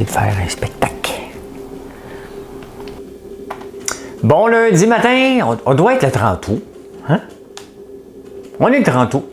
[0.00, 1.12] De faire un spectacle.
[4.22, 6.64] Bon lundi matin, on, doit être le 30 août.
[7.08, 7.20] Hein?
[8.58, 9.28] On est le 30 août.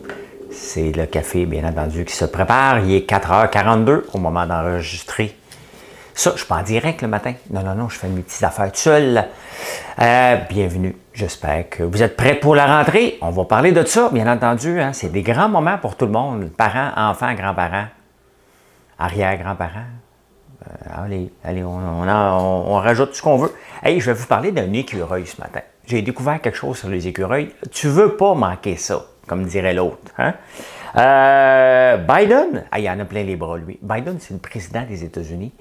[0.50, 2.80] C'est le café, bien entendu, qui se prépare.
[2.80, 5.34] Il est 4h42 au moment d'enregistrer.
[6.12, 7.32] Ça, je suis pas en direct le matin.
[7.50, 9.24] Non, non, non, je fais mes petites affaires tout seul.
[10.00, 10.94] Euh, bienvenue.
[11.14, 13.16] J'espère que vous êtes prêts pour la rentrée.
[13.22, 14.80] On va parler de ça, bien entendu.
[14.80, 14.92] Hein.
[14.92, 16.50] C'est des grands moments pour tout le monde.
[16.56, 17.86] Parents, enfants, grands-parents,
[18.98, 20.09] arrière-grands-parents.
[20.68, 23.52] Euh, allez, allez, on, rajoute ce qu'on veut.
[23.82, 25.60] Hey, je vais vous parler d'un écureuil ce matin.
[25.86, 27.50] J'ai découvert quelque chose sur les écureuils.
[27.70, 29.98] Tu veux pas manquer ça, comme dirait l'autre.
[30.18, 30.34] Hein?
[30.96, 33.78] Euh, Biden, ah, il en a plein les bras, lui.
[33.80, 35.52] Biden, c'est le président des États-Unis,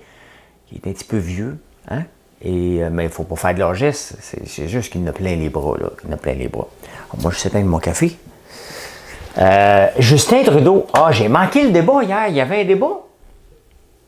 [0.68, 1.58] qui est un petit peu vieux,
[1.90, 2.04] hein?
[2.42, 4.18] Et, euh, mais il ne faut pas faire de l'orgeste.
[4.46, 5.90] C'est juste qu'il en a plein les bras, là.
[6.04, 6.68] Il en a plein les bras.
[7.22, 8.18] moi, je sais de mon café.
[9.98, 12.28] Justin Trudeau, ah, j'ai manqué le débat hier.
[12.28, 13.09] Il y avait un débat?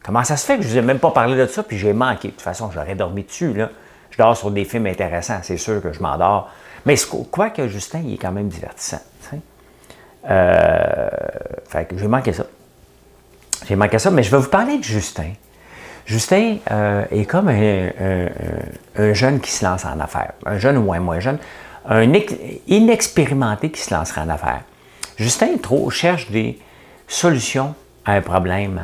[0.03, 1.77] Comment ça se fait que je ne vous ai même pas parlé de ça, puis
[1.77, 2.29] j'ai manqué?
[2.29, 3.53] De toute façon, j'aurais dormi dessus.
[3.53, 3.69] Là.
[4.09, 6.49] Je dors sur des films intéressants, c'est sûr que je m'endors.
[6.85, 6.95] Mais
[7.31, 9.01] quoi que Justin, il est quand même divertissant.
[10.29, 11.09] Euh,
[11.67, 12.43] fait que j'ai manqué ça.
[13.67, 15.31] J'ai manqué ça, mais je vais vous parler de Justin.
[16.05, 20.33] Justin euh, est comme un, jeune qui se lance en affaires.
[20.45, 21.37] Un jeune ou un moins jeune.
[21.87, 22.11] Un
[22.67, 24.61] inexpérimenté qui se lancerait en affaires.
[25.17, 26.59] Justin trop cherche des
[27.07, 27.73] solutions
[28.05, 28.81] à un problème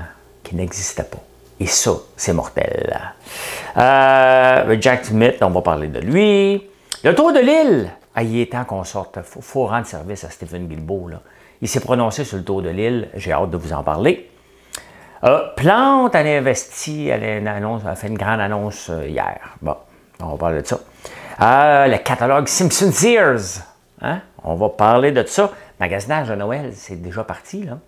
[0.47, 1.19] qui n'existait pas.
[1.59, 2.99] Et ça, c'est mortel.
[3.77, 6.63] Euh, Jack Smith, on va parler de lui.
[7.03, 7.91] Le tour de l'île.
[8.15, 9.17] Ah, il est temps qu'on sorte.
[9.17, 11.09] Il faut, rendre service à Stephen Guilbeault.
[11.61, 13.09] Il s'est prononcé sur le tour de l'île.
[13.15, 14.29] J'ai hâte de vous en parler.
[15.23, 19.55] Euh, Plante, elle a investi, elle a, annonce, a, fait une grande annonce euh, hier.
[19.61, 19.75] Bon,
[20.19, 20.79] on va parler de ça.
[21.39, 23.63] le catalogue Simpson Sears.
[24.01, 24.21] Hein?
[24.43, 25.51] On va parler de ça.
[25.79, 27.63] Magasinage de Noël, c'est déjà parti.
[27.63, 27.79] Là.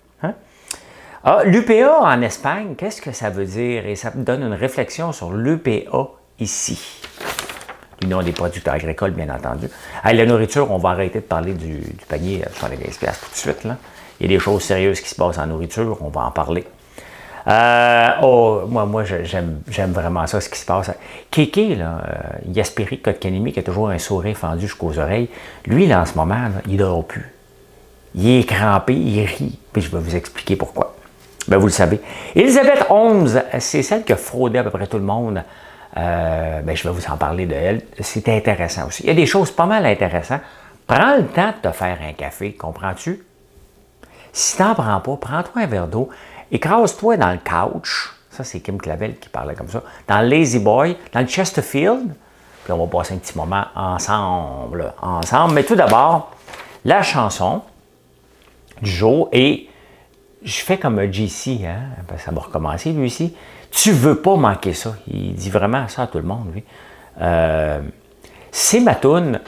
[1.21, 3.85] Ah, L'UPA en Espagne, qu'est-ce que ça veut dire?
[3.85, 7.01] Et ça me donne une réflexion sur l'UPA ici.
[8.01, 9.67] L'Union des producteurs agricoles, bien entendu.
[10.05, 13.67] la nourriture, on va arrêter de parler du, panier à 75$ tout de suite.
[14.21, 16.63] Il y a des choses sérieuses qui se passent en nourriture, on va en parler.
[17.47, 20.91] Euh, oh, moi, moi j'aime vraiment ça, ce qui se passe.
[21.31, 25.27] Kéké, là, euh, Yaspiri Kotkanimi, qui a toujours un sourire fendu jusqu'aux oreilles,
[25.65, 27.29] lui, là, en ce moment, il dort plus.
[28.15, 30.95] Il est crampé, il rit, puis je vais vous expliquer pourquoi.
[31.49, 31.99] Ben, vous le savez.
[32.35, 35.43] Elisabeth Holmes, c'est celle qui a fraudé à peu près tout le monde.
[35.97, 37.81] Euh, ben, je vais vous en parler de elle.
[37.99, 39.01] C'est intéressant aussi.
[39.03, 40.41] Il y a des choses pas mal intéressantes.
[40.85, 43.23] Prends le temps de te faire un café, comprends-tu?
[44.31, 46.09] Si tu n'en prends pas, prends-toi un verre d'eau,
[46.51, 48.13] écrase-toi dans le couch.
[48.29, 49.81] Ça, c'est Kim Clavel qui parlait comme ça.
[50.07, 52.13] Dans Lazy Boy, dans le Chesterfield.
[52.63, 54.93] Puis on va passer un petit moment ensemble.
[55.01, 55.55] Ensemble.
[55.55, 56.31] Mais tout d'abord,
[56.85, 57.63] la chanson
[58.83, 59.67] du jour est
[60.43, 61.81] je fais comme un JC, hein,
[62.17, 63.35] ça va recommencer lui aussi.
[63.71, 64.95] Tu veux pas manquer ça.
[65.07, 66.63] Il dit vraiment ça à tout le monde, lui.
[67.21, 67.81] Euh,
[68.51, 69.39] c'est ma toune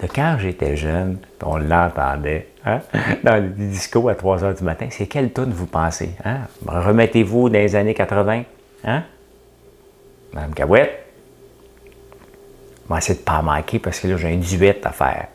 [0.00, 2.80] de quand j'étais jeune, on l'entendait hein,
[3.24, 4.86] dans le disco à 3 h du matin.
[4.90, 6.10] C'est quelle toune vous pensez?
[6.24, 6.40] Hein?
[6.66, 8.44] Remettez-vous dans les années 80?
[8.84, 9.02] Hein?
[10.32, 11.02] Madame Cahouette?
[12.88, 15.26] Va essayer de ne pas manquer parce que là, j'ai un duet à faire.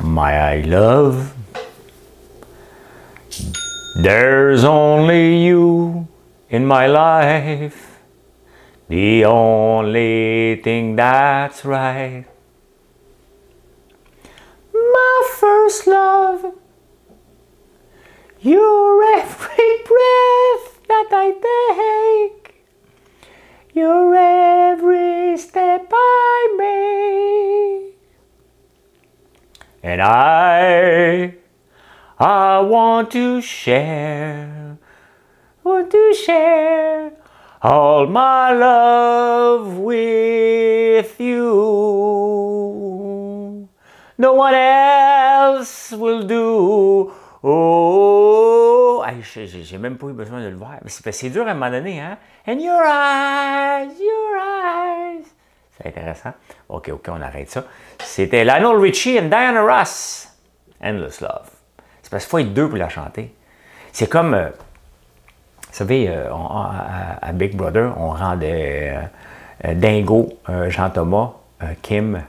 [0.00, 1.34] My love.
[4.02, 6.06] There's only you
[6.50, 7.98] in my life,
[8.88, 12.26] the only thing that's right.
[14.72, 16.54] My first love,
[18.40, 22.62] your every breath that I take,
[23.72, 27.95] your every step I make.
[29.86, 31.36] And I,
[32.18, 34.78] I want to share,
[35.62, 37.12] want to share
[37.62, 41.38] all my love with you.
[44.18, 47.12] No one else will do.
[47.44, 50.80] Oh, j'ai même pas eu besoin de le voir.
[50.88, 52.18] C'est dur à un moment donné, hein?
[52.48, 55.35] And your eyes, your eyes.
[55.76, 56.32] C'est intéressant.
[56.68, 57.64] OK, OK, on arrête ça.
[58.02, 60.28] C'était Lionel Richie et Diana Ross.
[60.82, 61.50] Endless Love.
[62.02, 63.34] C'est parce qu'il faut être deux pour la chanter.
[63.92, 68.94] C'est comme, euh, vous savez, euh, à, Big Brother, on rendait
[69.64, 70.28] Dingo,
[70.68, 71.32] Jean-Thomas,
[71.82, 72.22] Kim,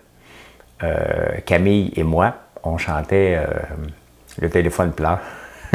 [1.45, 2.33] Camille et moi,
[2.63, 3.39] on chantait
[4.39, 5.19] le téléphone plat.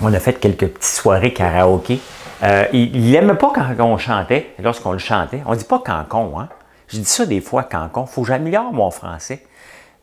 [0.00, 2.00] on a fait quelques petites soirées karaoké.
[2.72, 5.42] Il n'aimait pas quand on chantait, lorsqu'on le chantait.
[5.46, 6.48] On ne dit pas cancon, hein?
[6.88, 8.06] Je dis ça des fois cancon.
[8.06, 9.42] Faut que j'améliore mon français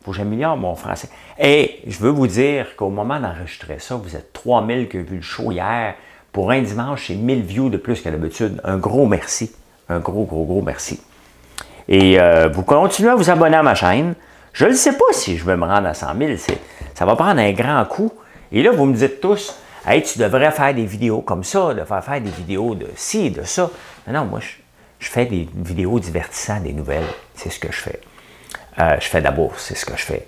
[0.06, 1.08] faut que j'améliore mon français.
[1.36, 5.16] Et je veux vous dire qu'au moment d'enregistrer ça, vous êtes 3000 qui ont vu
[5.16, 5.94] le show hier.
[6.32, 8.60] Pour un dimanche, c'est 1000 views de plus qu'à l'habitude.
[8.62, 9.50] Un gros merci.
[9.88, 11.00] Un gros, gros, gros merci.
[11.88, 14.14] Et euh, vous continuez à vous abonner à ma chaîne.
[14.52, 16.32] Je ne sais pas si je vais me rendre à 100 000.
[16.94, 18.12] Ça va prendre un grand coup.
[18.52, 21.84] Et là, vous me dites tous, hey, tu devrais faire des vidéos comme ça, de
[21.84, 23.70] faire, faire des vidéos de ci, de ça.
[24.06, 27.06] Non, non, moi, je, fais des vidéos divertissantes, des nouvelles.
[27.34, 28.00] C'est ce que je fais.
[28.78, 30.26] Euh, je fais de la bourse, c'est ce que je fais.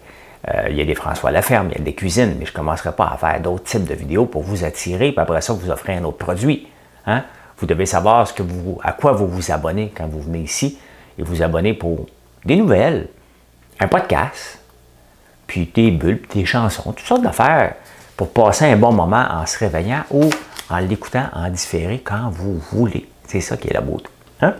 [0.48, 2.56] Euh, il y a des François Laferme, il y a des cuisines, mais je ne
[2.56, 5.70] commencerai pas à faire d'autres types de vidéos pour vous attirer, puis après ça, vous
[5.70, 6.68] offrir un autre produit.
[7.06, 7.24] Hein?
[7.58, 10.78] Vous devez savoir ce que vous, à quoi vous vous abonnez quand vous venez ici
[11.18, 12.06] et vous abonnez pour
[12.44, 13.08] des nouvelles,
[13.80, 14.60] un podcast,
[15.46, 17.74] puis des bulles, des chansons, toutes sortes d'affaires
[18.18, 20.28] pour passer un bon moment en se réveillant ou
[20.68, 23.08] en l'écoutant en différé quand vous voulez.
[23.24, 24.08] C'est ça qui est la beauté.
[24.42, 24.54] Hein?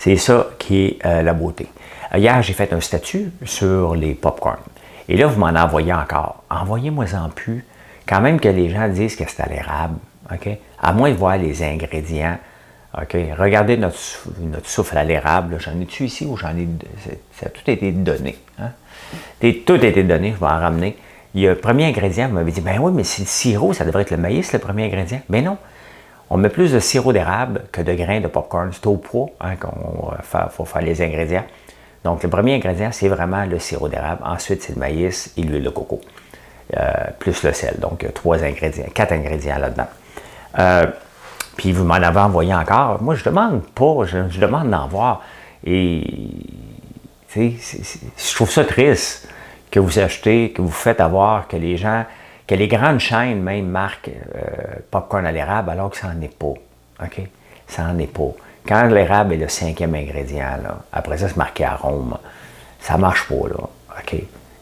[0.00, 1.68] C'est ça qui est euh, la beauté.
[2.12, 4.58] Hier, j'ai fait un statut sur les popcorn.
[5.08, 6.42] Et là, vous m'en envoyez encore.
[6.50, 7.64] Envoyez-moi-en plus.
[8.08, 9.98] Quand même que les gens disent que c'est à l'érable.
[10.32, 10.48] OK?
[10.82, 12.38] À moins de voir les ingrédients.
[13.00, 13.16] OK?
[13.38, 13.98] Regardez notre,
[14.40, 15.58] notre souffle à l'érable.
[15.60, 16.66] J'en ai-tu ici ou j'en ai.
[17.38, 18.36] Ça a tout été donné.
[18.58, 18.72] Hein?
[19.64, 20.32] Tout a été donné.
[20.32, 20.96] Je vais en ramener.
[21.34, 23.72] Il y a le premier ingrédient, vous m'avez dit, ben oui, mais c'est le sirop,
[23.72, 25.20] ça devrait être le maïs, le premier ingrédient.
[25.28, 25.58] Ben non.
[26.30, 28.70] On met plus de sirop d'érable que de grains de popcorn.
[28.72, 30.12] C'est au poids hein, qu'on
[30.50, 31.44] faut faire les ingrédients.
[32.04, 34.22] Donc, le premier ingrédient, c'est vraiment le sirop d'érable.
[34.24, 36.00] Ensuite, c'est le maïs et l'huile de coco,
[36.76, 37.76] euh, plus le sel.
[37.78, 39.88] Donc, trois ingrédients, quatre ingrédients là-dedans.
[40.58, 40.86] Euh,
[41.56, 43.02] puis, vous m'en avez envoyé encore.
[43.02, 45.22] Moi, je demande pas, je, demande d'en voir.
[45.66, 46.04] Et,
[47.34, 49.28] je trouve ça triste
[49.70, 52.04] que vous achetez, que vous faites avoir, que les gens,
[52.46, 54.40] que les grandes chaînes même marquent euh,
[54.90, 56.54] popcorn à l'érable, alors que ça n'en est pas.
[57.02, 57.20] OK?
[57.66, 58.32] Ça n'en est pas.
[58.66, 60.58] Quand l'érable est le cinquième ingrédient,
[60.92, 62.16] après ça, c'est marqué arôme.
[62.80, 63.68] Ça ne marche pas, là.
[63.98, 64.16] OK?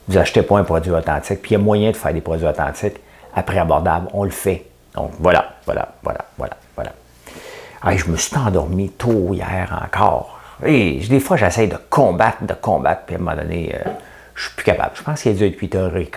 [0.08, 2.46] Vous n'achetez pas un produit authentique, puis il y a moyen de faire des produits
[2.46, 2.98] authentiques
[3.34, 4.08] à prix abordable.
[4.12, 4.64] On le fait.
[4.94, 7.96] Donc, voilà, voilà, voilà, voilà, voilà.
[7.96, 10.40] je me suis endormi tôt hier encore.
[10.64, 13.90] Et des fois, j'essaie de combattre, de combattre, puis à un moment donné, euh,
[14.36, 14.92] je suis plus capable.
[14.94, 16.10] Je pense qu'il a dû être 8h15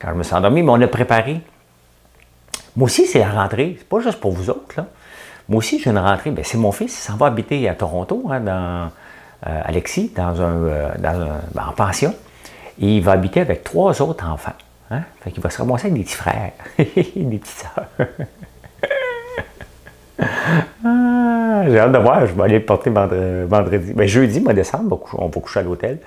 [0.00, 1.40] quand je me suis endormi, mais on a préparé.
[2.76, 3.76] Moi aussi, c'est la rentrée.
[3.78, 4.86] C'est pas juste pour vous autres, là.
[5.48, 6.30] Moi aussi, j'ai une rentrée.
[6.30, 8.90] Ben, c'est mon fils, il s'en va habiter à Toronto, hein, dans
[9.46, 12.14] euh, Alexis, dans un, euh, ben, en pension.
[12.80, 14.54] Et il va habiter avec trois autres enfants.
[14.90, 15.02] Hein?
[15.20, 17.88] Fait qu'il va se ramasser avec des petits frères, des petites sœurs.
[20.86, 23.92] Ah, j'ai hâte de voir, je vais aller le porter vendredi.
[23.94, 25.98] Ben, jeudi, mois décembre, on va coucher à l'hôtel.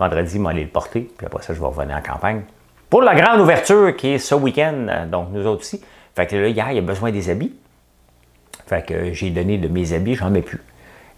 [0.00, 2.40] Vendredi, je vais aller le porter, puis après ça, je vais revenir en campagne.
[2.88, 5.78] Pour la grande ouverture qui est ce week-end, donc nous autres aussi.
[6.16, 7.52] Fait que là, hier, il a besoin des habits.
[8.66, 10.62] Fait que j'ai donné de mes habits, j'en mets plus.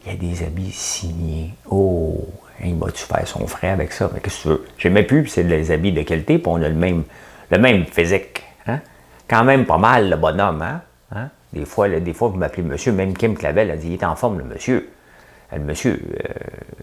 [0.05, 1.55] Il y a des habits signés.
[1.71, 2.27] Oh,
[2.65, 4.11] il m'a-tu faire son frère avec ça?
[4.13, 4.65] Mais qu'est-ce que tu veux?
[4.77, 7.05] Je mets plus, c'est des habits de qualité, puis on a le même,
[7.53, 8.43] le même physique.
[8.67, 8.81] Hein?
[9.29, 10.61] Quand même pas mal, le bonhomme.
[10.61, 10.81] Hein?
[11.15, 11.29] hein?
[11.53, 12.91] Des, fois, des fois, vous m'appelez monsieur.
[12.91, 14.91] Même Kim Clavel a dit il est en forme, le monsieur.
[15.53, 16.01] Le monsieur.
[16.19, 16.83] Euh...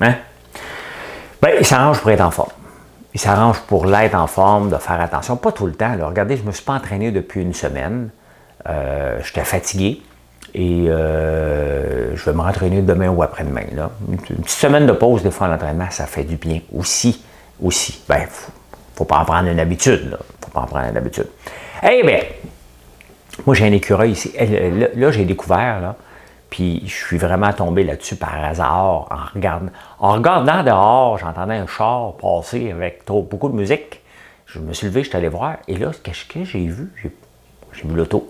[0.00, 0.14] Hein?
[1.40, 2.50] Ben, il s'arrange pour être en forme.
[3.14, 5.36] Il s'arrange pour l'être en forme, de faire attention.
[5.36, 5.94] Pas tout le temps.
[6.00, 8.08] Regardez, je ne me suis pas entraîné depuis une semaine.
[8.68, 10.00] Euh, j'étais fatigué
[10.54, 13.62] et euh, je vais me rentraîner demain ou après-demain.
[14.08, 17.24] Une, petite semaine de pause des fois à l'entraînement, ça fait du bien aussi.
[17.60, 18.02] Aussi.
[18.08, 18.52] Ben, faut,
[18.94, 20.10] faut pas en prendre une habitude.
[20.10, 20.18] Là.
[20.40, 21.26] faut pas en prendre une habitude.
[21.82, 22.20] Eh bien,
[23.44, 24.32] moi j'ai un écureuil ici.
[24.94, 25.96] Là, j'ai découvert, là,
[26.52, 29.70] puis je suis vraiment tombé là-dessus par hasard en regardant.
[29.98, 34.02] En regardant dehors, j'entendais un char passer avec beaucoup de musique.
[34.44, 35.56] Je me suis levé, je suis allé voir.
[35.66, 36.92] Et là, ce que j'ai vu,
[37.72, 38.28] j'ai vu l'auto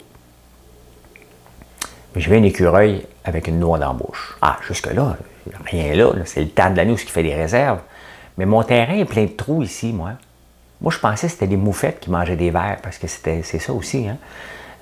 [2.15, 4.37] je vais un écureuil avec une noix bouche.
[4.41, 5.17] Ah, jusque-là,
[5.67, 6.13] rien là.
[6.25, 7.81] c'est le temps de l'année où qui fait des réserves.
[8.39, 10.13] Mais mon terrain est plein de trous ici, moi.
[10.81, 13.73] Moi, je pensais que c'était des moufettes qui mangeaient des vers, parce que c'est ça
[13.73, 14.09] aussi.
[14.09, 14.19] Hein.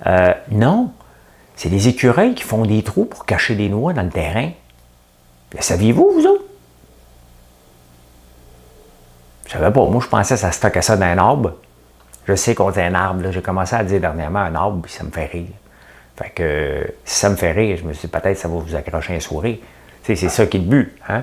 [0.05, 0.91] Euh, non,
[1.61, 4.49] c'est des écureuils qui font des trous pour cacher des noix dans le terrain.
[5.55, 6.43] Le saviez-vous, vous autres?
[9.45, 9.85] Je savais pas.
[9.85, 11.53] Moi, je pensais que ça stockait ça dans un arbre.
[12.27, 13.29] Je sais qu'on dit un arbre.
[13.29, 15.51] J'ai commencé à dire dernièrement un arbre, puis ça me fait rire.
[16.15, 18.75] Fait que si ça me fait rire, je me suis dit peut-être ça va vous
[18.75, 19.57] accrocher un sourire.
[20.01, 20.97] c'est ça qui est le but.
[21.09, 21.21] Hein?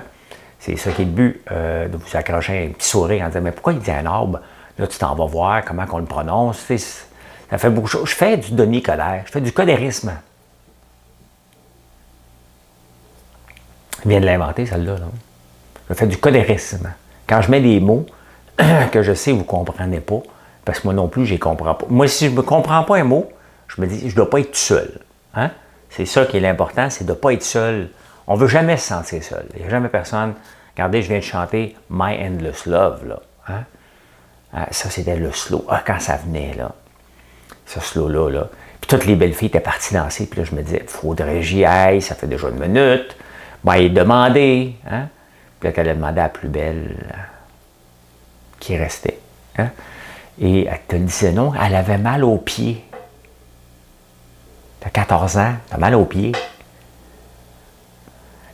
[0.57, 3.41] C'est ça qui est le but, euh, de vous accrocher un petit sourire en disant
[3.41, 4.39] Mais pourquoi il dit un arbre?
[4.77, 6.65] Là, tu t'en vas voir comment on le prononce.
[6.69, 8.09] Ça fait beaucoup de choses.
[8.09, 10.13] Je fais du Denis Coderre, je fais du codérisme.
[14.03, 14.95] Je viens de l'inventer, celle-là.
[15.89, 16.91] Je fais du codérisme.
[17.27, 18.05] Quand je mets des mots
[18.91, 20.21] que je sais que vous ne comprenez pas,
[20.65, 21.85] parce que moi non plus, je ne comprends pas.
[21.89, 23.29] Moi, si je ne comprends pas un mot,
[23.67, 24.99] je me dis, je ne dois pas être seul.
[25.33, 25.51] Hein?
[25.89, 27.89] C'est ça qui est l'important, c'est de ne pas être seul.
[28.27, 29.45] On ne veut jamais se sentir seul.
[29.55, 30.33] Il n'y a jamais personne.
[30.75, 33.07] Regardez, je viens de chanter My Endless Love.
[33.07, 33.19] Là.
[33.47, 33.63] Hein?
[34.53, 35.65] Ah, ça, c'était le slow.
[35.67, 36.71] Ah, quand ça venait, là.
[37.65, 38.47] Ce slow-là, là.
[38.81, 40.25] Puis toutes les belles filles étaient parties danser.
[40.25, 43.15] Puis là, je me disais, faudrait que j'y aille, ça fait déjà une minute.
[43.63, 44.75] Ben, il demandé.
[44.89, 45.07] Hein?
[45.59, 46.95] Puis là, qu'elle a demandé à la plus belle
[48.59, 49.19] qui restait.
[49.57, 49.69] Hein?
[50.39, 52.83] Et elle te disait non, elle avait mal aux pieds.
[54.79, 56.31] T'as 14 ans, t'as mal aux pieds.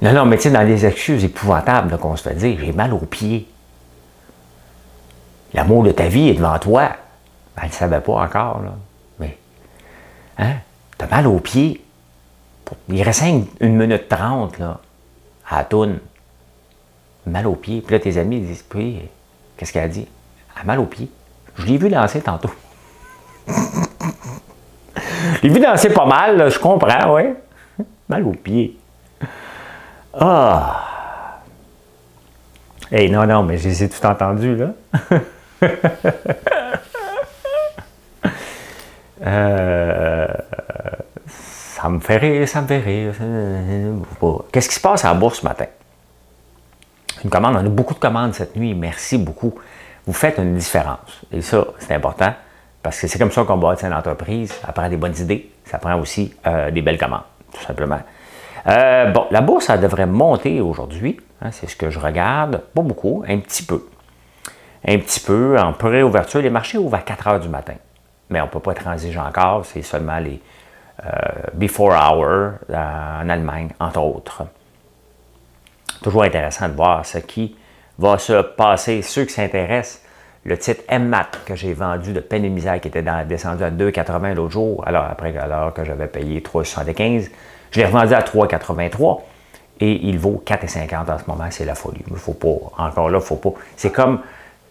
[0.01, 2.93] Non, non, mais tu sais, dans des excuses épouvantables qu'on se fait dire, j'ai mal
[2.93, 3.47] aux pieds.
[5.53, 6.89] L'amour de ta vie est devant toi.
[7.55, 8.73] Ben, elle ne savait pas encore, là.
[9.19, 9.37] Mais,
[10.37, 10.55] hein,
[10.97, 11.83] t'as mal aux pieds.
[12.89, 13.23] Il reste
[13.59, 14.79] une minute trente, là,
[15.49, 15.99] à la toune.
[17.25, 17.81] Mal aux pieds.
[17.81, 19.01] Puis là, tes amis disent, puis,
[19.57, 20.07] qu'est-ce qu'elle a dit?
[20.55, 21.09] Elle a mal aux pieds.
[21.57, 22.51] Je l'ai vu danser tantôt.
[23.47, 23.53] je
[25.43, 27.23] l'ai vu danser pas mal, je comprends, oui.
[28.07, 28.77] Mal aux pieds.
[30.13, 31.41] Ah!
[32.91, 34.73] Hey, non, non, mais j'ai tout entendu, là.
[39.25, 39.74] Euh,
[41.85, 43.13] ça me fait rire, ça me fait rire.
[44.51, 45.67] Qu'est-ce qui se passe à la bourse ce matin?
[47.23, 48.73] Une commande, on a beaucoup de commandes cette nuit.
[48.73, 49.53] Merci beaucoup.
[50.07, 51.21] Vous faites une différence.
[51.31, 52.33] Et ça, c'est important
[52.81, 54.51] parce que c'est comme ça qu'on bâtit une entreprise.
[54.65, 55.51] Ça prend des bonnes idées.
[55.63, 57.21] Ça prend aussi euh, des belles commandes,
[57.53, 57.99] tout simplement.
[58.65, 61.19] Euh, bon, la bourse, elle devrait monter aujourd'hui.
[61.39, 62.63] Hein, c'est ce que je regarde.
[62.73, 63.85] Pas beaucoup, un petit peu
[64.87, 66.41] un petit peu en préouverture.
[66.41, 67.75] Les marchés ouvrent à 4 heures du matin.
[68.31, 70.41] Mais on ne peut pas transiger encore, c'est seulement les
[71.53, 74.43] before hour en Allemagne, entre autres.
[76.01, 77.55] Toujours intéressant de voir ce qui
[77.97, 79.01] va se passer.
[79.01, 80.01] Ceux qui s'intéressent,
[80.43, 84.33] le titre MMAT que j'ai vendu de peine et misère qui était descendu à 2,80
[84.33, 87.29] l'autre jour, alors après alors que j'avais payé 3,75,
[87.71, 89.21] je l'ai revendu à 3,83
[89.79, 92.03] et il vaut 4,50 en ce moment, c'est la folie.
[92.09, 93.53] Il faut pas, encore là, il faut pas.
[93.75, 94.21] C'est comme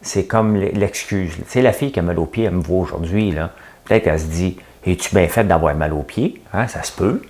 [0.00, 1.34] c'est comme l'excuse.
[1.46, 3.50] Sais, la fille qui a mal aux pieds, elle me voit aujourd'hui, là.
[3.84, 7.22] Peut-être qu'elle se dit Es-tu bien fait d'avoir mal aux pieds hein, Ça se peut.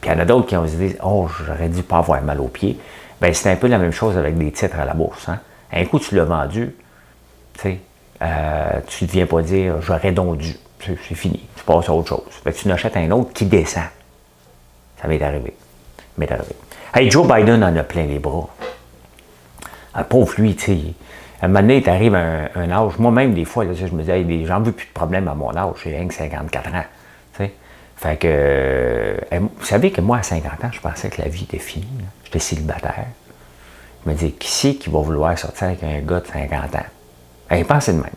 [0.00, 2.40] Puis il y en a d'autres qui ont dit Oh, j'aurais dû pas avoir mal
[2.40, 2.78] aux pieds.
[3.20, 5.28] Bien, c'est un peu la même chose avec des titres à la bourse.
[5.28, 5.40] Hein.
[5.72, 6.74] Un coup, tu l'as vendu,
[7.54, 7.80] tu sais,
[8.22, 10.56] euh, ne viens pas dire J'aurais donc dû.
[10.80, 11.40] C'est fini.
[11.56, 12.54] Tu passes à autre chose.
[12.54, 13.84] Tu n'achètes un autre qui descend.
[15.00, 15.54] Ça m'est arrivé.
[15.98, 16.54] Ça m'est arrivé.
[16.94, 18.48] Hey, Joe Biden en a plein les bras.
[19.94, 20.94] Un pauvre lui, tu sais
[21.40, 24.46] à un moment donné, tu arrives à un, âge, moi-même, des fois, je me disais,
[24.46, 26.84] j'en veux plus de problème à mon âge, j'ai rien que 54 ans.
[27.96, 31.44] Fait que, euh, vous savez que moi, à 50 ans, je pensais que la vie
[31.44, 31.86] était finie.
[32.24, 33.06] J'étais célibataire.
[34.04, 36.86] Je me disais, qui c'est qui va vouloir sortir avec un gars de 50 ans?
[37.50, 38.10] Et pensez de même.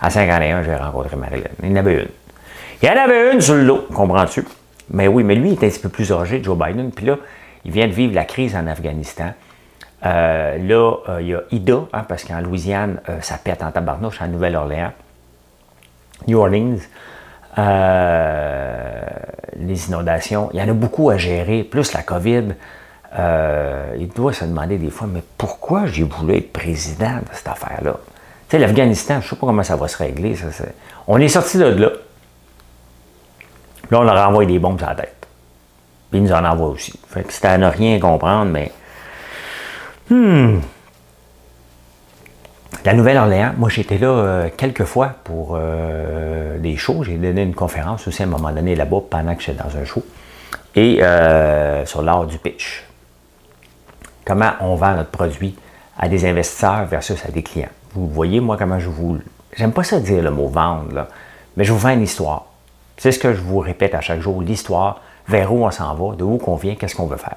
[0.00, 1.48] À 51, j'ai rencontré Marilyn.
[1.62, 2.08] Il y en avait une.
[2.82, 4.44] Il y en avait une sur le lot, comprends-tu?
[4.90, 6.90] Mais oui, mais lui, il est un petit peu plus âgé, Joe Biden.
[6.90, 7.16] Puis là,
[7.64, 9.32] il vient de vivre la crise en Afghanistan.
[10.04, 13.70] Euh, là, euh, il y a Ida, hein, parce qu'en Louisiane, euh, ça pète en
[13.70, 14.92] tabarnouche, en Nouvelle-Orléans.
[16.26, 16.78] New Orleans,
[19.56, 22.54] les inondations, il y en a beaucoup à gérer, plus la COVID.
[23.98, 27.96] il doit se demander des fois, mais pourquoi j'ai voulu être président de cette affaire-là?
[28.48, 30.36] Tu sais, l'Afghanistan, je ne sais pas comment ça va se régler.
[31.06, 31.90] on est sorti de là.
[33.90, 35.26] Là, on leur envoie des bombes à la tête.
[36.10, 36.98] Puis ils nous en envoient aussi.
[37.08, 38.70] Fait que c'était à ne rien comprendre, mais
[40.10, 40.58] Hmm.
[42.84, 47.04] La Nouvelle-Orléans, moi j'étais là euh, quelques fois pour euh, des shows.
[47.04, 49.84] J'ai donné une conférence aussi à un moment donné là-bas pendant que j'étais dans un
[49.84, 50.04] show.
[50.74, 52.84] Et euh, sur l'art du pitch.
[54.24, 55.54] Comment on vend notre produit
[55.98, 57.68] à des investisseurs versus à des clients.
[57.92, 59.18] Vous voyez, moi, comment je vous.
[59.56, 61.08] J'aime pas ça dire le mot vendre,
[61.56, 62.46] mais je vous vends une histoire.
[62.96, 66.16] C'est ce que je vous répète à chaque jour l'histoire, vers où on s'en va,
[66.16, 67.36] de où qu'on vient, qu'est-ce qu'on veut faire.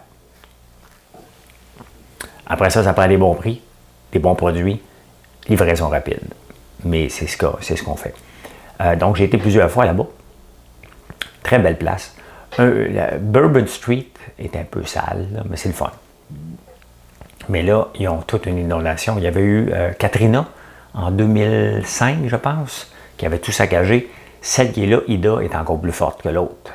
[2.53, 3.63] Après ça, ça prend des bons prix,
[4.11, 4.79] des bons produits,
[5.49, 6.21] livraison rapide.
[6.85, 8.13] Mais c'est ce qu'on ce fait.
[8.79, 10.05] Euh, donc, j'ai été plusieurs fois là-bas.
[11.41, 12.15] Très belle place.
[12.59, 14.05] Bourbon Street
[14.37, 15.89] est un peu sale, mais c'est le fun.
[17.49, 19.15] Mais là, ils ont toute une inondation.
[19.17, 20.45] Il y avait eu euh, Katrina
[20.93, 24.11] en 2005, je pense, qui avait tout saccagé.
[24.43, 26.71] Celle qui est là, Ida, est encore plus forte que l'autre.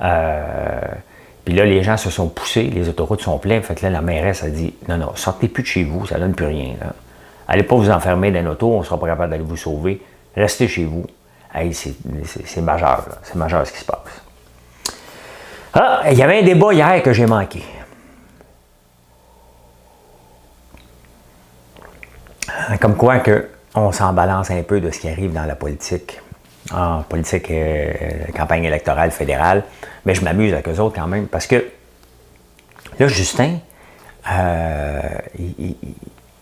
[0.00, 0.80] Euh,
[1.44, 3.62] Puis là, les gens se sont poussés, les autoroutes sont pleines.
[3.62, 6.18] Fait que là, la mairesse a dit Non, non, sortez plus de chez vous, ça
[6.18, 6.74] donne plus rien.
[7.46, 10.00] Allez pas vous enfermer dans l'auto, on ne sera pas capable d'aller vous sauver.
[10.34, 11.04] Restez chez vous.
[11.54, 14.22] Hey, c'est majeur, c'est majeur ce qui se passe.
[15.74, 17.62] Ah, il y avait un débat hier que j'ai manqué.
[22.80, 26.20] Comme quoi que on s'en balance un peu de ce qui arrive dans la politique,
[26.72, 27.92] en politique, euh,
[28.36, 29.64] campagne électorale fédérale,
[30.04, 31.66] mais je m'amuse avec eux autres quand même, parce que
[32.98, 33.58] là, Justin,
[34.32, 35.00] euh,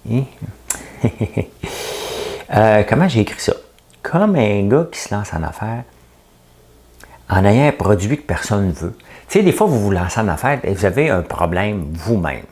[2.54, 3.54] euh, comment j'ai écrit ça?
[4.02, 5.84] Comme un gars qui se lance en affaires
[7.28, 8.94] en ayant un produit que personne ne veut.
[9.28, 12.44] Tu sais, des fois, vous vous lancez en affaires et vous avez un problème vous-même.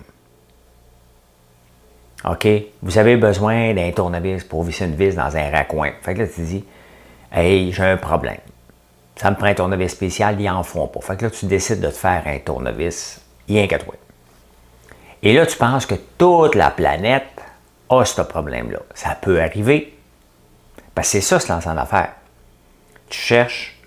[2.25, 2.47] OK?
[2.83, 5.91] Vous avez besoin d'un tournevis pour visser une vis dans un raccoin.
[6.03, 6.65] Fait que là, tu dis,
[7.33, 8.41] hey, j'ai un problème.
[9.17, 11.01] Ça me prend un tournevis spécial, ils en font pas.
[11.01, 13.95] Fait que là, tu décides de te faire un tournevis, rien qu'à toi.
[15.23, 17.43] Et là, tu penses que toute la planète
[17.91, 18.79] a ce problème-là.
[18.95, 19.97] Ça peut arriver.
[20.95, 22.13] Parce que c'est ça, se lancer en affaires.
[23.09, 23.79] Tu cherches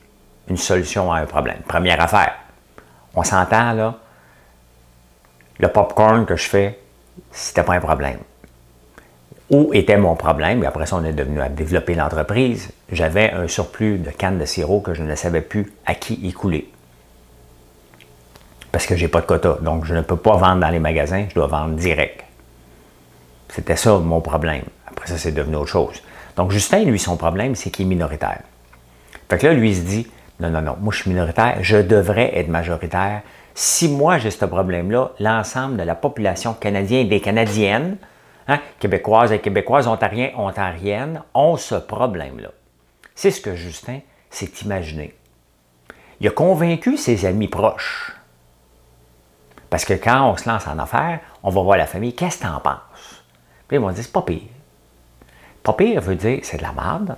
[0.48, 1.62] une solution à un problème.
[1.68, 2.36] Première affaire.
[3.16, 3.96] On s'entend, là.
[5.60, 6.80] Le popcorn que je fais,
[7.32, 8.20] c'était pas un problème.
[9.54, 10.64] Où était mon problème?
[10.64, 12.72] Et après ça, on est devenu à développer l'entreprise.
[12.92, 16.34] J'avais un surplus de cannes de sirop que je ne savais plus à qui y
[16.34, 16.72] couler.
[18.72, 19.60] Parce que je n'ai pas de quota.
[19.62, 22.24] Donc, je ne peux pas vendre dans les magasins, je dois vendre direct.
[23.50, 24.64] C'était ça mon problème.
[24.88, 26.02] Après ça, c'est devenu autre chose.
[26.36, 28.42] Donc, Justin, lui, son problème, c'est qu'il est minoritaire.
[29.30, 30.08] Fait que là, lui, il se dit
[30.40, 33.22] non, non, non, moi, je suis minoritaire, je devrais être majoritaire
[33.54, 37.98] si moi j'ai ce problème-là, l'ensemble de la population canadienne et des Canadiennes,
[38.48, 42.50] hein, québécoises et québécoises, ontariens, ontariennes, ont ce problème-là.
[43.16, 45.16] C'est ce que Justin s'est imaginé.
[46.20, 48.14] Il a convaincu ses amis proches.
[49.70, 52.44] Parce que quand on se lance en affaires, on va voir la famille, qu'est-ce que
[52.44, 53.24] tu en penses?
[53.68, 54.42] Puis ils vont dire, c'est pas pire.
[55.64, 57.16] Pas pire veut dire, c'est de la merde,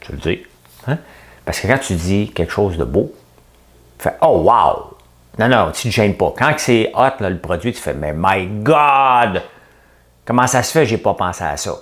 [0.00, 0.42] tu le dis.
[0.86, 0.98] Hein?
[1.44, 3.12] Parce que quand tu dis quelque chose de beau,
[3.98, 4.96] tu fais, oh wow,
[5.38, 6.32] non, non, tu ne te gênes pas.
[6.36, 9.42] Quand c'est hot, le produit, tu fais, mais my God!
[10.26, 11.74] Comment ça se fait, j'ai pas pensé à ça?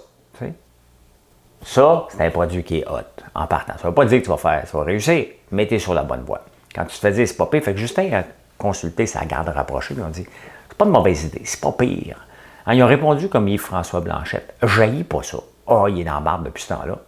[1.64, 2.98] Ça, c'est un produit qui est hot
[3.34, 3.72] en partant.
[3.78, 5.78] Ça ne veut pas dire que tu vas faire, ça va réussir, mais tu es
[5.78, 6.44] sur la bonne voie.
[6.74, 8.24] Quand tu te fais dire c'est pas pire, fait que Justin a
[8.58, 10.26] consulté sa garde rapprochée, on dit
[10.68, 12.18] c'est pas une mauvaise idée, c'est pas pire.
[12.66, 15.38] Hein, ils ont répondu comme Yves-François Blanchette jaillit pas ça.
[15.66, 16.98] oh, il est dans la barbe depuis ce temps-là.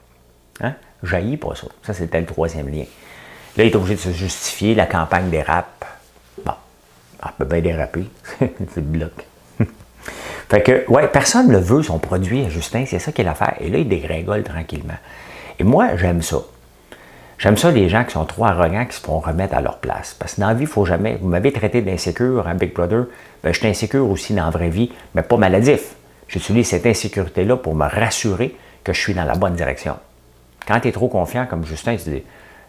[0.62, 0.72] Hein?
[1.02, 1.66] Jaillit pas ça.
[1.82, 2.84] Ça, c'était le troisième lien.
[3.58, 5.84] Là, il est obligé de se justifier, la campagne des rap
[7.20, 8.06] ah, peut bien déraper.
[8.38, 9.25] c'est le bloc.
[10.48, 13.54] Fait que, ouais, personne ne le veut, son produit Justin, c'est ça qui est l'affaire.
[13.60, 14.94] Et là, il dégringole tranquillement.
[15.58, 16.38] Et moi, j'aime ça.
[17.38, 20.14] J'aime ça les gens qui sont trop arrogants, qui se font remettre à leur place.
[20.18, 21.18] Parce que dans la vie, il ne faut jamais.
[21.20, 23.06] Vous m'avez traité d'insécure, un Big Brother.
[23.42, 25.94] Ben, je suis insécure aussi dans la vraie vie, mais pas maladif.
[26.28, 29.96] J'utilise cette insécurité-là pour me rassurer que je suis dans la bonne direction.
[30.66, 32.22] Quand tu es trop confiant, comme Justin, tu dis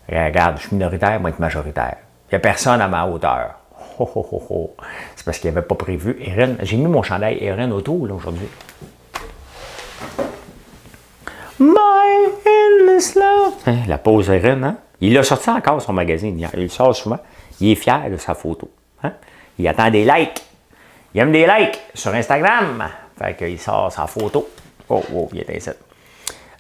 [0.10, 1.98] Regarde, je suis minoritaire, moi, être majoritaire.
[2.30, 3.56] Il n'y a personne à ma hauteur.
[5.16, 6.18] C'est parce qu'il avait pas prévu.
[6.22, 8.48] Erin, j'ai mis mon chandail Erin autour aujourd'hui.
[11.60, 13.54] My endless love.
[13.66, 14.78] Hein, la pause Erin, hein?
[15.00, 17.20] Il a sorti encore son magazine Il le sort souvent.
[17.60, 18.70] Il est fier de sa photo.
[19.04, 19.14] Hein?
[19.58, 20.44] Il attend des likes.
[21.14, 22.88] Il aime des likes sur Instagram.
[23.18, 24.48] Fait qu'il sort sa photo.
[24.90, 25.70] Oh, oh, il est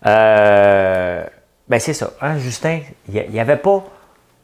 [0.05, 1.23] Euh,
[1.67, 2.11] ben c'est ça.
[2.21, 3.83] Hein, Justin, il n'y avait pas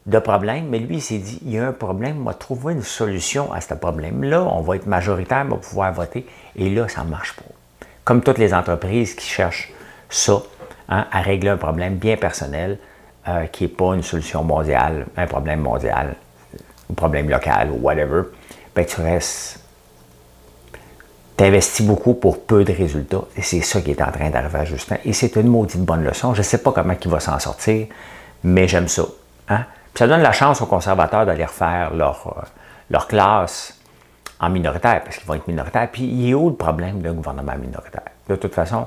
[0.06, 2.74] de problème, mais lui, il s'est dit, il y a un problème, on va trouver
[2.74, 6.88] une solution à ce problème-là, on va être majoritaire, on va pouvoir voter, et là,
[6.88, 7.42] ça ne marche pas.
[8.04, 9.72] Comme toutes les entreprises qui cherchent
[10.10, 10.42] ça,
[10.90, 12.78] hein, à régler un problème bien personnel,
[13.26, 16.16] euh, qui n'est pas une solution mondiale, un problème mondial,
[16.90, 18.24] un problème local ou whatever,
[18.76, 19.64] ben tu restes
[21.36, 23.24] tu investis beaucoup pour peu de résultats.
[23.36, 24.96] Et c'est ça qui est en train d'arriver à Justin.
[25.04, 26.32] Et c'est une maudite bonne leçon.
[26.34, 27.88] Je ne sais pas comment il va s'en sortir,
[28.44, 29.04] mais j'aime ça.
[29.48, 29.64] Hein?
[29.94, 32.42] Ça donne la chance aux conservateurs d'aller refaire leur, euh,
[32.90, 33.78] leur classe
[34.40, 35.88] en minoritaire, parce qu'ils vont être minoritaires.
[35.90, 38.02] Puis il est où le problème d'un gouvernement minoritaire?
[38.28, 38.86] De toute façon,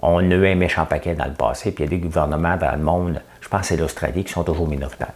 [0.00, 2.56] on a eu un méchant paquet dans le passé, puis il y a des gouvernements
[2.56, 5.12] dans le monde, je pense c'est l'Australie, qui sont toujours minoritaires.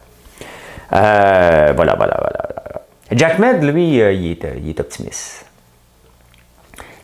[0.95, 2.49] Euh, voilà, voilà, voilà.
[3.13, 5.47] Jack Med, lui, euh, il, est, il, est, optimiste.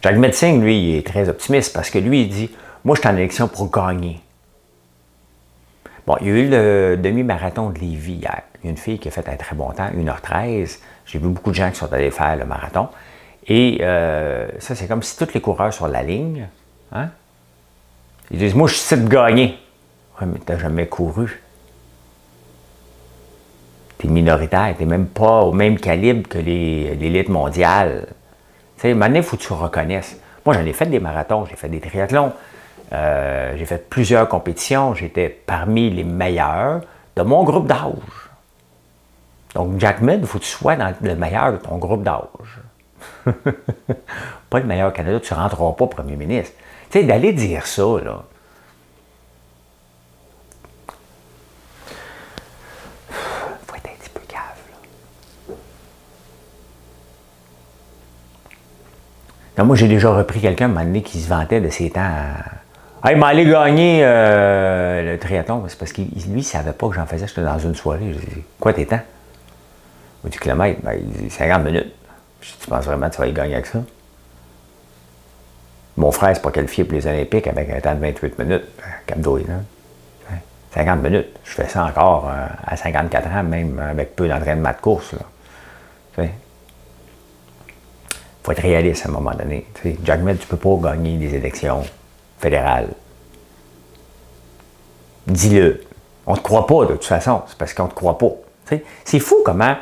[0.03, 2.51] Jack Medsing, lui, il est très optimiste parce que lui, il dit
[2.85, 4.21] Moi, je suis en élection pour gagner.
[6.07, 8.43] Bon, il y a eu le demi-marathon de Lévis hier.
[8.63, 10.79] Il y a une fille qui a fait un très bon temps, 1h13.
[11.07, 12.89] J'ai vu beaucoup de gens qui sont allés faire le marathon.
[13.47, 16.49] Et euh, ça, c'est comme si tous les coureurs sur la ligne,
[16.93, 17.09] hein,
[18.31, 19.59] ils disent Moi, je suis de gagner.
[20.21, 21.43] Oui, mais tu n'as jamais couru.
[23.99, 28.09] tu es minoritaire, tu n'es même pas au même calibre que l'élite mondiale.
[28.77, 30.19] Tu sais, maintenant, il faut que tu reconnaisses.
[30.45, 32.33] Moi, j'en ai fait des marathons, j'ai fait des triathlons,
[32.93, 36.83] euh, j'ai fait plusieurs compétitions, j'étais parmi les meilleurs
[37.17, 38.31] de mon groupe d'âge.
[39.55, 42.61] Donc, Jack Med, il faut que tu sois dans le meilleur de ton groupe d'âge.
[44.51, 46.57] pas le meilleur Canada, tu ne rentreras pas premier ministre.
[46.91, 48.25] Tu sais, d'aller dire ça, là.
[53.67, 54.41] faut être un petit peu cave,
[59.57, 59.65] là.
[59.65, 62.64] moi, j'ai déjà repris quelqu'un, un moment donné, qui se vantait de ses temps à...
[63.07, 65.63] Hey, m'allait gagner euh, le triathlon.
[65.69, 67.27] C'est parce que lui, il ne savait pas que j'en faisais.
[67.27, 68.15] J'étais dans une soirée.
[68.15, 69.01] Je dit, quoi tes temps?
[70.25, 70.81] Dit kilomètres.
[70.83, 71.93] Ben, il dit 50 minutes.
[72.41, 73.81] Tu penses vraiment que tu vas y gagner avec ça?
[75.99, 78.65] Mon frère n'est pas qualifié pour les Olympiques avec un temps de 28 minutes.
[79.05, 79.57] Capdouille, là.
[80.73, 81.29] 50 minutes.
[81.45, 85.15] Je fais ça encore euh, à 54 ans, même avec peu d'entraînement de course.
[86.17, 86.31] Il
[88.43, 89.67] faut être réaliste à un moment donné.
[90.03, 91.85] Jack Mill, tu peux pas gagner des élections
[92.45, 92.89] fédérales.
[95.27, 95.83] Dis-le.
[96.27, 97.43] On ne te croit pas de toute façon.
[97.47, 98.33] C'est parce qu'on ne te croit pas.
[99.05, 99.77] C'est fou comment,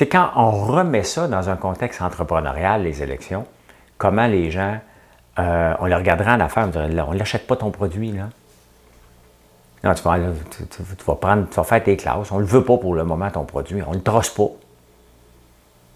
[0.00, 3.46] quand on remet ça dans un contexte entrepreneurial, les élections,
[3.98, 4.78] comment les gens
[5.38, 8.10] euh, on le regardera en affaire, on ne l'achète pas ton produit.
[8.10, 8.28] Là.
[9.84, 10.18] Non, tu vas,
[11.14, 12.32] prendre, tu vas faire tes classes.
[12.32, 13.80] On ne le veut pas pour le moment, ton produit.
[13.86, 14.50] On ne le trosse pas.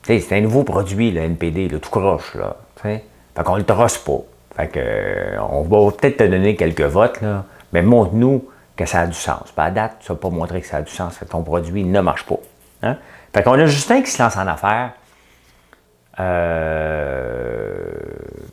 [0.04, 2.36] c'est un nouveau produit, le NPD, le tout croche.
[2.36, 3.04] Là, fait
[3.44, 4.20] qu'on ne le trosse pas.
[4.56, 8.44] Fait que, euh, on va peut-être te donner quelques votes, là, mais montre-nous
[8.76, 9.50] que ça a du sens.
[9.52, 11.18] Pas à date, tu ne vas pas montrer que ça a du sens.
[11.28, 12.38] ton produit ne marche pas.
[12.82, 12.96] Hein?
[13.34, 14.92] Fait qu'on a Justin qui se lance en affaires.
[16.20, 17.84] Euh,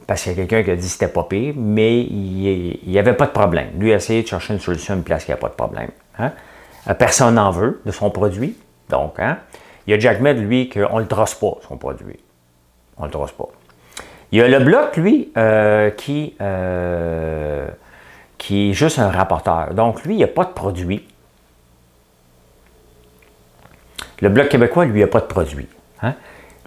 [0.07, 2.97] parce qu'il y a quelqu'un qui a dit que c'était pas pire, mais il n'y
[2.97, 3.69] avait pas de problème.
[3.77, 5.89] Lui a essayé de chercher une solution à une place qui a pas de problème.
[6.17, 6.31] Hein?
[6.87, 8.57] Euh, personne n'en veut de son produit.
[8.89, 9.39] Donc, hein?
[9.85, 12.19] il y a Jack Med, lui, qu'on ne le trosse pas, son produit.
[12.97, 13.49] On ne le trosse pas.
[14.31, 17.67] Il y a le bloc, lui, euh, qui, euh,
[18.37, 19.73] qui est juste un rapporteur.
[19.73, 21.07] Donc, lui, il n'y a pas de produit.
[24.21, 25.67] Le bloc québécois, lui, il n'y a pas de produit.
[26.03, 26.13] Hein?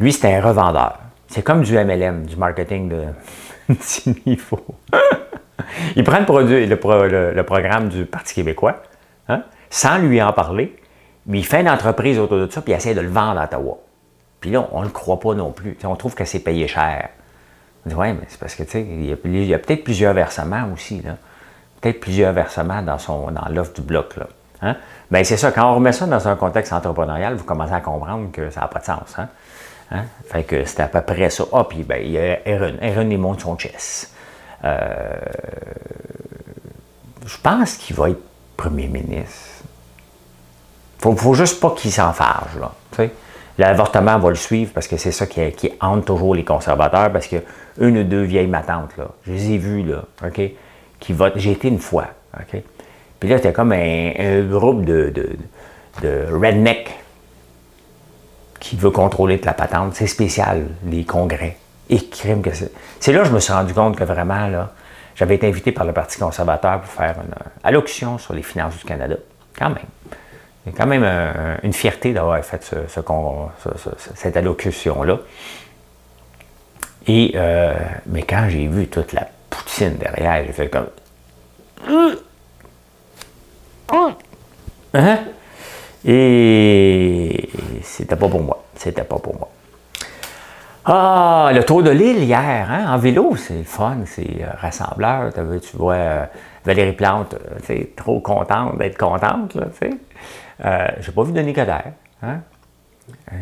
[0.01, 0.98] Lui, c'est un revendeur.
[1.29, 3.05] C'est comme du MLM, du marketing de
[4.27, 4.64] niveau.
[5.96, 8.83] il prend le, produit, le, programme du Parti québécois,
[9.29, 10.77] hein, sans lui en parler,
[11.27, 13.44] mais il fait une entreprise autour de ça, puis il essaie de le vendre à
[13.44, 13.79] Ottawa.
[14.40, 15.79] Puis là, on ne le croit pas non plus.
[15.85, 17.11] on trouve que c'est payé cher.
[17.85, 20.68] On dit, ouais, mais c'est parce que, tu sais, il y a, peut-être plusieurs versements
[20.73, 21.16] aussi, là.
[21.81, 24.27] Peut-être plusieurs versements dans, son, dans l'offre du bloc, là.
[24.62, 24.77] Hein?
[25.11, 25.51] Bien, c'est ça.
[25.51, 28.68] Quand on remet ça dans un contexte entrepreneurial, vous commencez à comprendre que ça n'a
[28.68, 29.18] pas de sens.
[29.18, 29.29] Hein?
[29.90, 30.05] Hein?
[30.27, 31.45] Fait que c'était à peu près ça.
[31.53, 32.77] Ah, puis ben, il y a Aaron.
[32.81, 34.12] Aaron, il monte son chess.
[34.64, 35.16] Euh,
[37.27, 38.23] je pense qu'il va être
[38.57, 39.64] premier ministre.
[41.01, 42.71] Faut, faut juste pas qu'il s'en fâche, là.
[43.59, 47.27] L'avortement va le suivre parce que c'est ça qui, qui, hante toujours les conservateurs parce
[47.27, 47.37] que
[47.81, 50.41] une ou deux vieilles matantes, là, je les ai vues, là, OK,
[51.01, 51.37] qui votent.
[51.37, 52.09] J'ai été une fois,
[52.39, 52.61] OK?
[53.21, 55.31] Puis là, c'était comme un, groupe de, de,
[56.03, 56.91] de redneck
[58.59, 59.95] qui veut contrôler de la patente.
[59.95, 61.57] C'est spécial, les congrès.
[61.89, 62.73] Et que c'est.
[63.01, 64.73] C'est là que je me suis rendu compte que vraiment, là,
[65.15, 68.85] j'avais été invité par le Parti conservateur pour faire une allocution sur les finances du
[68.85, 69.17] Canada.
[69.59, 69.79] Quand même.
[70.65, 71.05] C'est quand même
[71.63, 72.77] une fierté d'avoir fait ce,
[74.15, 75.19] cette allocution-là.
[77.07, 77.75] Et, euh,
[78.07, 80.88] mais quand j'ai vu toute la poutine derrière, j'ai fait comme.
[84.95, 85.19] Hein?
[86.05, 87.49] Et
[87.83, 88.65] c'était pas pour moi.
[88.77, 89.49] C'était pas pour moi.
[90.85, 95.33] Ah, le tour de l'île hier, hein, en vélo, c'est fun, c'est euh, rassembleur.
[95.33, 96.27] Tu vois euh,
[96.65, 100.99] Valérie Plante, c'est euh, trop contente d'être contente, là, tu sais.
[101.01, 102.41] j'ai pas vu Denis Coderre, hein.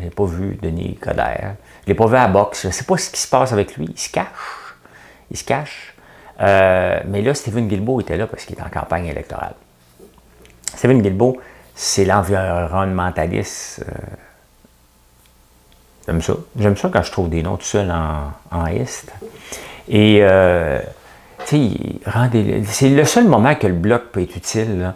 [0.01, 1.55] J'ai pas vu Denis Coderre.
[1.83, 2.67] Je l'ai pas vu à boxe.
[2.67, 3.87] Je sais pas ce qui se passe avec lui.
[3.89, 4.75] Il se cache.
[5.29, 5.95] Il se cache.
[6.39, 9.55] mais là, Stephen Guilbeault était là parce qu'il est en campagne électorale.
[10.75, 11.37] Stephen Guilbeault,
[11.75, 13.83] c'est l'environnementaliste.
[13.87, 13.93] Euh,
[16.07, 16.33] j'aime ça.
[16.57, 19.11] J'aime ça quand je trouve des noms tout seul en, en Est.
[19.89, 20.79] Et, euh,
[21.47, 21.57] tu
[22.65, 24.93] c'est le seul moment que le bloc peut être utile,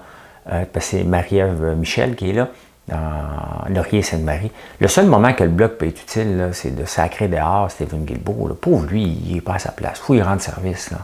[0.51, 2.49] euh, parce que c'est Marie-Ève Michel qui est là,
[2.87, 4.51] dans Laurier-Sainte-Marie.
[4.79, 8.55] Le seul moment que le bloc peut être utile, c'est de sacrer dehors Stephen Guilbeault.
[8.59, 9.99] Pauvre lui, il n'est pas à sa place.
[10.01, 10.91] Il faut y rendre service.
[10.91, 10.99] Là.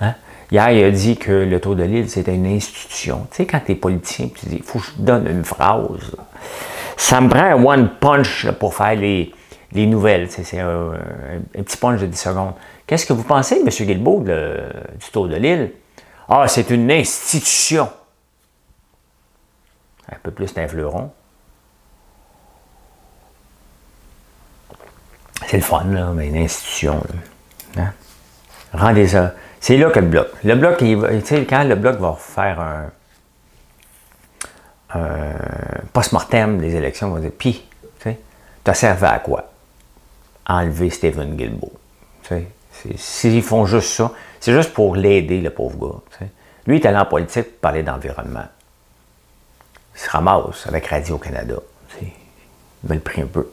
[0.00, 0.14] Hein?
[0.50, 3.26] Hier, il a dit que le Tour de l'île, c'était une institution.
[3.30, 6.14] Tu sais, quand tu es politicien, tu dis, il faut que je donne une phrase.
[6.96, 9.32] Ça me prend un one punch pour faire les,
[9.74, 10.28] nouvelles.
[10.30, 10.92] C'est un,
[11.52, 12.52] petit punch de 10 secondes.
[12.86, 13.68] Qu'est-ce que vous pensez, M.
[13.68, 15.72] Guilbeault, du Tour de l'île?
[16.28, 17.88] Ah, c'est une institution
[20.12, 21.10] un peu plus d'un fleuron.
[25.46, 27.02] C'est le fun, là, mais une institution.
[27.76, 27.92] Hein?
[28.72, 29.34] Rendez ça.
[29.60, 30.28] C'est là que le bloc.
[30.44, 32.90] Le bloc, il va, quand le bloc va faire un,
[35.92, 37.66] post-mortem des élections, on va dire Puis,
[38.02, 39.50] tu as servi à quoi?
[40.46, 41.72] Enlever Stephen Guilbeault.
[42.96, 46.26] S'ils font juste ça, c'est juste pour l'aider, le pauvre gars.
[46.66, 48.46] Lui, il est allé en politique pour parler d'environnement.
[49.94, 51.56] Se ramasse avec Radio-Canada.
[52.00, 53.48] Il me le pris un peu.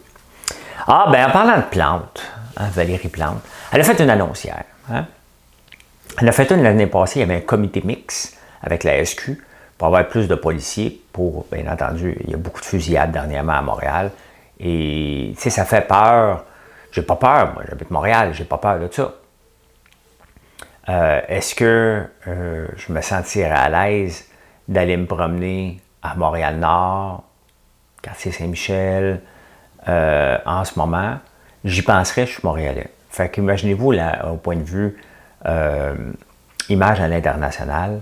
[0.88, 2.24] Ah, ben en parlant de plantes,
[2.58, 4.64] hein, Valérie Plante, elle a fait une annonce hier.
[4.92, 5.06] Hein.
[6.20, 9.38] Elle a fait une l'année passée, il y avait un comité mix avec la SQ
[9.78, 13.54] pour avoir plus de policiers, pour, bien entendu, il y a beaucoup de fusillades dernièrement
[13.54, 14.12] à Montréal.
[14.60, 16.44] Et, tu sais, ça fait peur.
[16.92, 19.14] J'ai pas peur, moi, j'habite Montréal, j'ai pas peur de ça.
[20.90, 24.26] Euh, est-ce que euh, je me sentirais à l'aise
[24.68, 27.24] d'aller me promener à Montréal-Nord,
[28.02, 29.22] quartier Saint-Michel,
[29.88, 31.18] euh, en ce moment?
[31.64, 32.88] J'y penserais, je suis montréalais.
[33.10, 33.94] Fait qu'imaginez-vous,
[34.30, 34.98] au point de vue
[36.70, 38.02] image à l'international,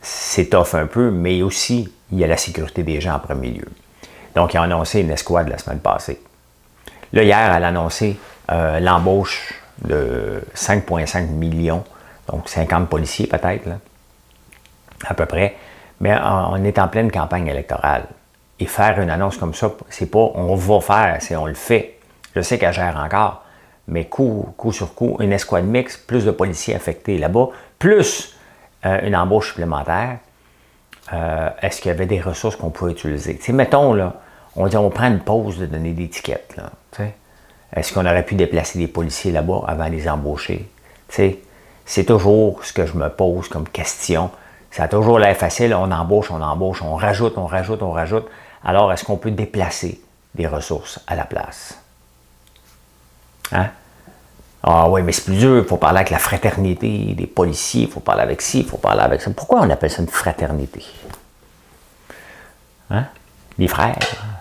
[0.00, 3.50] c'est tough un peu, mais aussi, il y a la sécurité des gens en premier
[3.50, 3.68] lieu.
[4.34, 6.20] Donc, ils ont annoncé une escouade la semaine passée.
[7.12, 9.54] Là, hier, elle a annoncé l'embauche
[9.84, 11.84] de 5,5 millions
[12.30, 13.68] donc 50 policiers peut-être,
[15.04, 15.56] à peu près.
[16.02, 18.06] Mais on est en pleine campagne électorale.
[18.58, 21.98] Et faire une annonce comme ça, c'est pas on va faire, c'est on le fait.
[22.34, 23.44] Je sais qu'elle gère encore,
[23.86, 28.36] mais coup, coup sur coup, une escouade mixte, plus de policiers affectés là-bas, plus
[28.84, 30.18] euh, une embauche supplémentaire.
[31.12, 33.38] Euh, est-ce qu'il y avait des ressources qu'on pouvait utiliser?
[33.40, 34.14] sais, mettons, là,
[34.56, 36.56] on dit on prend une pause de donner des tickets.
[37.74, 40.68] Est-ce qu'on aurait pu déplacer des policiers là-bas avant de les embaucher?
[41.08, 44.30] c'est toujours ce que je me pose comme question.
[44.72, 48.26] Ça a toujours l'air facile, on embauche, on embauche, on rajoute, on rajoute, on rajoute.
[48.64, 50.00] Alors, est-ce qu'on peut déplacer
[50.34, 51.78] des ressources à la place?
[53.52, 53.68] Hein?
[54.62, 57.90] Ah oui, mais c'est plus dur, il faut parler avec la fraternité des policiers, il
[57.90, 59.30] faut parler avec ci, il faut parler avec ça.
[59.32, 60.86] Pourquoi on appelle ça une fraternité?
[62.90, 63.04] Hein?
[63.58, 63.98] Les frères,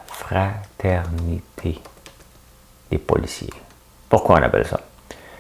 [0.08, 1.82] fraternité
[2.90, 3.54] des policiers.
[4.08, 4.80] Pourquoi on appelle ça?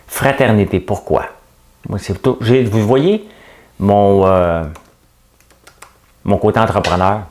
[0.07, 1.27] Fraternité, pourquoi?
[1.87, 3.29] Moi, c'est Vous voyez
[3.79, 4.63] mon, euh,
[6.23, 7.21] mon côté entrepreneur.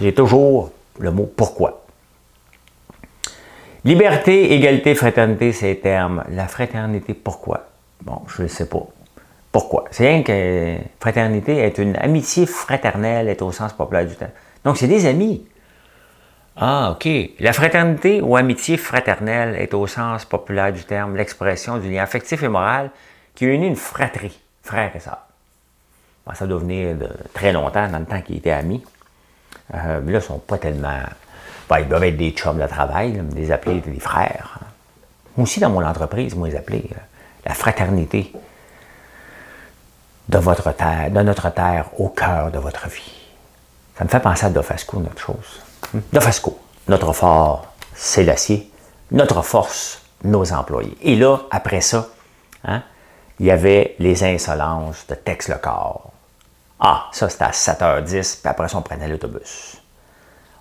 [0.00, 1.84] J'ai toujours le mot pourquoi.
[3.84, 6.24] Liberté, égalité, fraternité, c'est termes.
[6.30, 7.66] La fraternité, pourquoi?
[8.02, 8.84] Bon, je ne sais pas.
[9.52, 9.84] Pourquoi?
[9.90, 14.32] C'est rien que fraternité est une amitié fraternelle, est au sens populaire du terme.
[14.64, 15.46] Donc, c'est des amis.
[16.56, 17.08] Ah, OK.
[17.38, 22.42] La fraternité ou amitié fraternelle est au sens populaire du terme l'expression du lien affectif
[22.42, 22.90] et moral
[23.34, 25.25] qui unit une fratrie, frère et sœur.
[26.34, 28.82] Ça doit venir de très longtemps, dans le temps qu'ils étaient amis.
[29.74, 31.00] Euh, mais là, ils ne sont pas tellement.
[31.68, 34.58] Ben, ils doivent être des chums de travail, mais les appeler des frères.
[35.36, 36.98] Moi aussi, dans mon entreprise, moi, les appeler euh,
[37.44, 38.32] la fraternité
[40.28, 43.12] de, votre terre, de notre terre au cœur de votre vie.
[43.98, 45.60] Ça me fait penser à Dofasco, notre chose.
[45.92, 46.00] Hmm?
[46.12, 46.58] Dofasco,
[46.88, 48.70] notre fort, c'est l'acier.
[49.12, 50.96] Notre force, nos employés.
[51.02, 52.08] Et là, après ça,
[52.64, 52.82] hein,
[53.38, 56.12] il y avait les insolences de Tex le corps.
[56.78, 59.80] Ah, ça c'était à 7h10, puis après ça, on prenait l'autobus.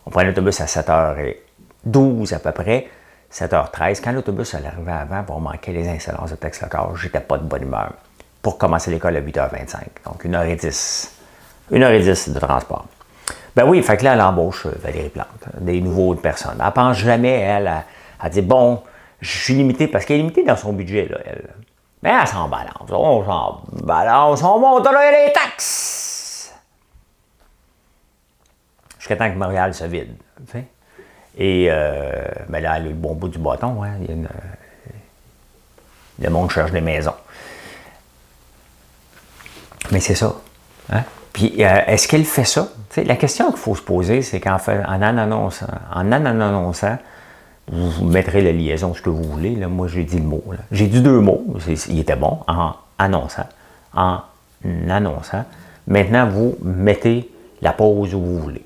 [0.06, 2.88] On prenait l'autobus à 7h12 à peu près,
[3.32, 4.02] 7h13.
[4.02, 6.62] Quand l'autobus allait arriver avant, on manquait les insolences de Tex
[6.96, 7.94] j'étais pas de bonne humeur.
[8.42, 9.76] Pour commencer l'école à 8h25,
[10.06, 11.10] donc 1h10.
[11.72, 12.86] 1h10 de transport.
[13.56, 15.28] Ben oui, fait que là, elle embauche euh, Valérie Plante,
[15.60, 16.62] des nouveaux personnes.
[16.64, 17.72] Elle pense jamais, elle,
[18.24, 18.84] elle, dit bon,
[19.20, 21.50] je suis limité parce qu'elle est limitée dans son budget, là, elle.
[22.04, 22.92] Mais elle s'en balance.
[22.92, 24.44] On s'en balance.
[24.44, 26.05] On monte les taxes.
[29.06, 30.16] Jusqu'à temps que Montréal se vide.
[31.38, 33.84] Et euh, ben là, le bon bout du bâton.
[33.84, 33.92] Hein.
[34.10, 34.28] Une,
[36.20, 37.14] le monde cherche des maisons.
[39.92, 40.34] Mais c'est ça.
[40.92, 41.04] Hein?
[41.34, 42.68] Puis, euh, est-ce qu'elle fait ça?
[42.98, 46.98] la question qu'il faut se poser, c'est qu'en en annonçant, en annonçant
[47.72, 49.56] vous mettrez la liaison, ce que vous voulez.
[49.56, 49.68] Là.
[49.68, 50.44] Moi, j'ai dit le mot.
[50.72, 51.46] J'ai dit deux mots.
[51.90, 53.46] Il était bon en annonçant.
[53.94, 54.22] En
[54.90, 55.46] annonçant.
[55.86, 57.30] Maintenant, vous mettez
[57.62, 58.65] la pause où vous voulez.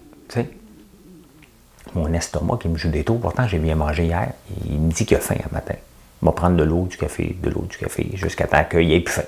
[1.95, 4.29] Mon estomac qui me joue des tours, pourtant j'ai bien mangé hier,
[4.65, 5.75] il me dit qu'il a faim un matin.
[6.21, 8.99] Il va prendre de l'eau, du café, de l'eau, du café, jusqu'à temps qu'il ait
[8.99, 9.23] plus faim.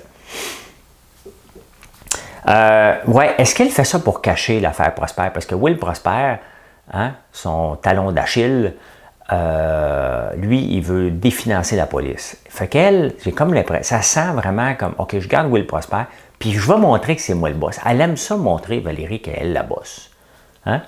[2.48, 5.28] Euh, ouais, est-ce qu'elle fait ça pour cacher l'affaire Prosper?
[5.32, 6.36] Parce que Will Prosper,
[6.92, 8.74] hein, son talon d'Achille,
[9.32, 12.36] euh, lui, il veut définancer la police.
[12.48, 16.04] Fait qu'elle, j'ai comme l'impression, ça sent vraiment comme, OK, je garde Will Prosper,
[16.38, 17.78] puis je vais montrer que c'est moi le boss.
[17.86, 20.11] Elle aime ça montrer, Valérie, qu'elle la boss.
[20.66, 20.82] Hein?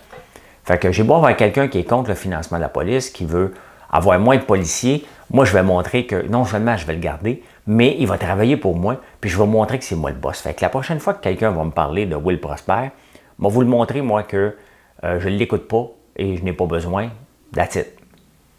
[0.64, 3.26] Fait que j'ai beau avoir quelqu'un qui est contre le financement de la police, qui
[3.26, 3.54] veut
[3.90, 7.42] avoir moins de policiers, moi, je vais montrer que non seulement je vais le garder,
[7.66, 10.40] mais il va travailler pour moi, puis je vais montrer que c'est moi le boss.
[10.40, 12.90] Fait que la prochaine fois que quelqu'un va me parler de Will Prosper,
[13.38, 14.56] vais vous le montrer, moi, que
[15.02, 17.10] euh, je ne l'écoute pas et je n'ai pas besoin.
[17.52, 17.86] That's it.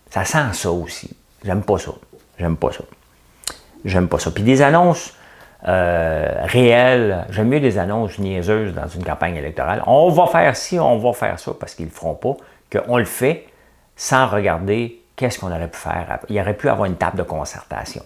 [0.10, 1.16] Ça sent ça aussi.
[1.44, 1.92] J'aime pas ça.
[2.40, 2.84] J'aime pas ça.
[3.84, 4.32] J'aime pas ça.
[4.32, 5.14] Puis des annonces
[5.68, 9.82] euh, j'aime mieux des annonces niaiseuses dans une campagne électorale.
[9.88, 12.36] On va faire ci, on va faire ça, parce qu'ils ne le feront pas,
[12.72, 13.48] qu'on le fait
[13.96, 16.20] sans regarder qu'est-ce qu'on aurait pu faire.
[16.30, 18.04] Il aurait pu avoir une table de concertation.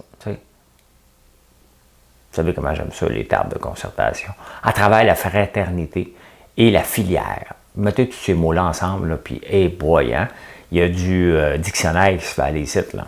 [2.31, 4.31] Vous savez comment j'aime ça, les tables de concertation?
[4.61, 6.13] À travers la fraternité
[6.57, 7.53] et la filière.
[7.75, 10.27] Mettez tous ces mots-là ensemble, puis, hey boy, hein,
[10.71, 13.05] il y a du euh, dictionnaire qui se fait aller ici, là.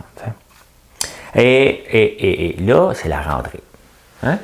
[1.34, 3.60] Et, là, c'est la rentrée.
[4.22, 4.38] Hein?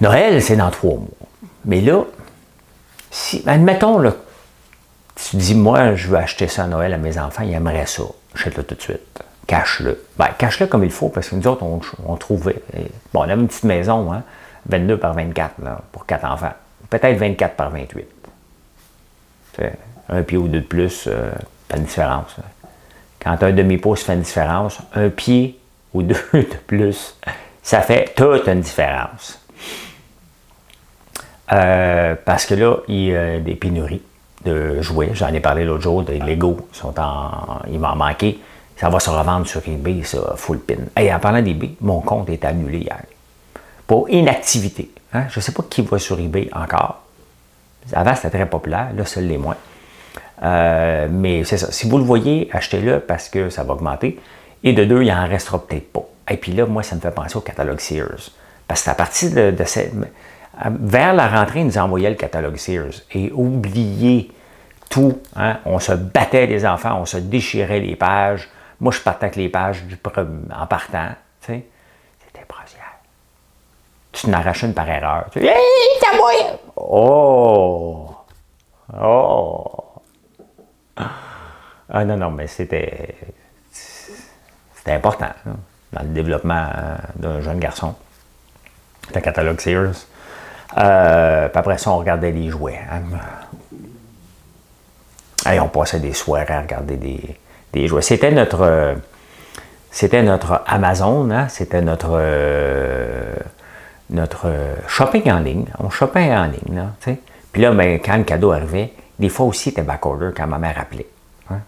[0.00, 1.08] Noël, c'est dans trois mois.
[1.64, 2.04] Mais là,
[3.10, 4.14] si, admettons, là,
[5.16, 8.04] tu dis, moi, je veux acheter ça à Noël à mes enfants, ils aimeraient ça.
[8.34, 9.22] Achète-le tout de suite.
[9.46, 10.04] Cache-le.
[10.16, 12.62] Ben, cache-le comme il faut, parce que nous autres, on, trouvait.
[13.12, 14.22] Bon, on a une petite maison, hein,
[14.66, 15.54] 22 par 24,
[15.90, 16.52] pour quatre enfants.
[16.90, 18.06] Peut-être 24 par 28.
[20.10, 21.30] un pied ou deux de plus, euh,
[21.68, 22.36] pas de différence.
[23.20, 25.58] Quand un demi-pouce fait une différence, un pied
[25.92, 27.16] ou deux de plus,
[27.68, 29.38] ça fait toute une différence.
[31.52, 34.00] Euh, parce que là, il y a des pénuries
[34.42, 35.10] de jouets.
[35.12, 36.56] J'en ai parlé l'autre jour, des Lego.
[36.72, 37.94] Sont en, il m'en.
[38.74, 40.76] Ça va se revendre sur eBay, ça, full pin.
[40.98, 43.02] Et en parlant d'eBay, mon compte est annulé hier.
[43.86, 44.90] Pour inactivité.
[45.12, 45.24] Hein?
[45.28, 47.02] Je ne sais pas qui va sur eBay encore.
[47.92, 48.92] Avant, c'était très populaire.
[48.96, 49.56] Là, seul les moins.
[50.42, 51.70] Euh, mais c'est ça.
[51.70, 54.18] Si vous le voyez, achetez-le parce que ça va augmenter.
[54.64, 56.08] Et de deux, il en restera peut-être pas.
[56.30, 58.30] Et puis là, moi, ça me fait penser au catalogue Sears.
[58.66, 59.92] Parce que à partir de, cette.
[60.64, 63.02] Vers la rentrée, ils nous envoyaient le catalogue Sears.
[63.12, 64.30] Et oubliez
[64.90, 65.20] tout.
[65.36, 65.58] Hein.
[65.64, 68.48] On se battait les enfants, on se déchirait les pages.
[68.80, 69.98] Moi, je partais avec les pages du
[70.54, 71.10] en partant.
[71.40, 72.98] C'était brossière.
[74.12, 75.26] Tu n'arraches une par erreur.
[75.32, 75.52] Tu hey,
[76.76, 78.10] Oh!
[79.00, 79.84] Oh!
[81.90, 83.14] Ah non, non, mais c'était.
[83.72, 85.32] C'était important
[85.92, 87.94] dans le développement euh, d'un jeune garçon.
[89.14, 89.94] Le catalogue Sears.
[90.76, 92.80] Euh, puis après ça, on regardait les jouets.
[92.90, 93.02] Hein.
[95.52, 96.96] Et on passait des soirées à regarder
[97.72, 98.02] des, jouets.
[98.02, 98.96] C'était notre.
[99.90, 101.48] C'était notre Amazon, hein.
[101.48, 102.20] c'était notre,
[104.10, 104.48] notre
[104.86, 105.64] shopping en ligne.
[105.78, 106.82] On shoppait en ligne.
[107.52, 110.78] Puis là, ben, quand le cadeau arrivait, des fois aussi, c'était backorder quand ma mère
[110.78, 111.08] appelait
[111.50, 111.60] hein,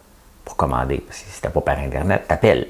[0.45, 1.05] pour commander.
[1.11, 2.69] Si c'était pas par Internet, t'appelles.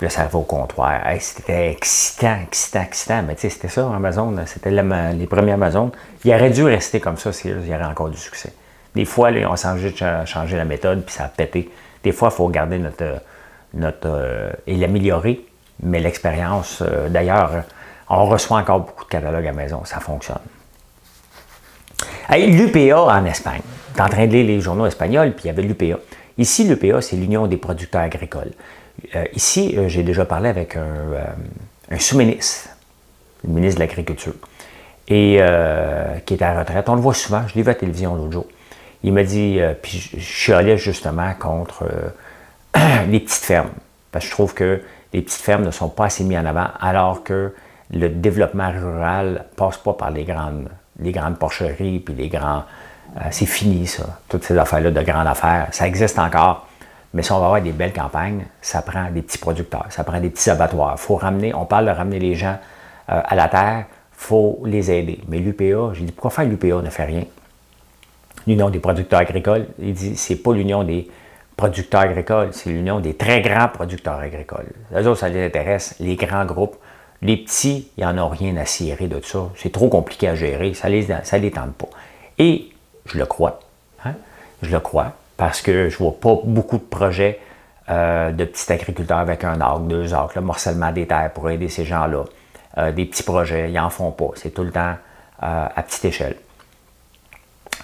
[0.00, 0.98] Puis là, ça arrivait au comptoir.
[1.18, 3.22] c'était excitant, excitant, excitant.
[3.22, 4.34] Mais tu sais, c'était ça, Amazon.
[4.46, 5.92] C'était les premiers Amazon.
[6.24, 8.54] Il aurait dû rester comme ça s'il y avait encore du succès.
[8.94, 9.68] Des fois, on s'est
[10.24, 11.68] changé la méthode, puis ça a pété.
[12.02, 13.20] Des fois, il faut garder notre.
[13.74, 15.44] notre euh, et l'améliorer.
[15.82, 17.64] Mais l'expérience, euh, d'ailleurs,
[18.08, 19.84] on reçoit encore beaucoup de catalogues à maison.
[19.84, 20.38] Ça fonctionne.
[22.30, 23.60] L'UPA en Espagne
[24.00, 25.98] en train de lire les journaux espagnols, puis il y avait l'UPA.
[26.38, 28.52] Ici, l'UPA, c'est l'Union des producteurs agricoles.
[29.14, 32.68] Euh, ici, euh, j'ai déjà parlé avec un, euh, sous-ministre,
[33.44, 34.34] le ministre de l'Agriculture,
[35.08, 35.40] et
[36.24, 36.88] qui est à la retraite.
[36.88, 38.46] On le voit souvent, je l'ai vu à la télévision l'autre jour.
[39.02, 41.88] Il m'a dit, puis je suis allé justement contre
[43.08, 43.72] les petites fermes,
[44.12, 44.82] parce que je trouve que
[45.12, 47.52] les petites fermes ne sont pas assez mises en avant, alors que
[47.92, 50.68] le développement rural passe pas par les grandes,
[51.00, 52.62] les grandes porcheries puis les grands
[53.32, 54.04] c'est fini, ça.
[54.28, 55.66] Toutes ces affaires-là de grandes affaires.
[55.72, 56.68] Ça existe encore.
[57.12, 60.20] Mais si on va avoir des belles campagnes, ça prend des petits producteurs, ça prend
[60.20, 60.98] des petits abattoirs.
[60.98, 62.56] faut ramener, on parle de ramener les gens
[63.10, 65.20] euh, à la terre, faut les aider.
[65.28, 67.24] Mais l'UPA, j'ai dit, pourquoi faire l'UPA ne fait rien?
[68.46, 71.08] L'Union des producteurs agricoles, il dit, c'est pas l'Union des
[71.56, 74.68] producteurs agricoles, c'est l'Union des très grands producteurs agricoles.
[74.92, 76.76] Les autres, ça les intéresse, les grands groupes.
[77.22, 79.50] Les petits, ils n'en ont rien à cirer de ça.
[79.56, 81.88] C'est trop compliqué à gérer, ça ne les, ça les tente pas.
[82.38, 82.70] Et
[83.04, 83.60] je le crois.
[84.06, 84.14] Hein?
[84.62, 87.40] Je le crois parce que je ne vois pas beaucoup de projets
[87.88, 91.70] euh, de petits agriculteurs avec un arc, deux arcs, le morcellement des terres pour aider
[91.70, 92.26] ces gens-là.
[92.76, 94.32] Euh, des petits projets, ils n'en font pas.
[94.34, 94.96] C'est tout le temps
[95.42, 96.36] euh, à petite échelle.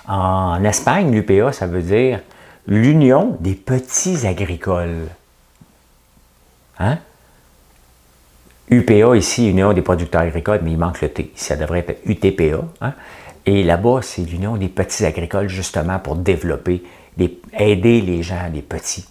[0.07, 2.21] En Espagne, l'UPA, ça veut dire
[2.67, 5.09] l'Union des petits agricoles.
[6.79, 6.99] Hein?
[8.69, 11.33] UPA ici, Union des producteurs agricoles, mais il manque le T.
[11.37, 12.67] Ça devrait être UTPA.
[12.83, 12.93] Hein?
[13.47, 16.83] Et là-bas, c'est l'Union des petits agricoles, justement, pour développer,
[17.59, 19.07] aider les gens, les petits.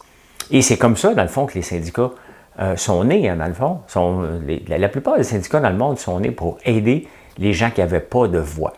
[0.51, 2.11] Et c'est comme ça, dans le fond, que les syndicats
[2.59, 3.81] euh, sont nés, hein, dans le fond.
[3.87, 4.27] Sont,
[4.67, 7.99] la, plupart des syndicats dans le monde sont nés pour aider les gens qui n'avaient
[7.99, 8.73] pas de voix.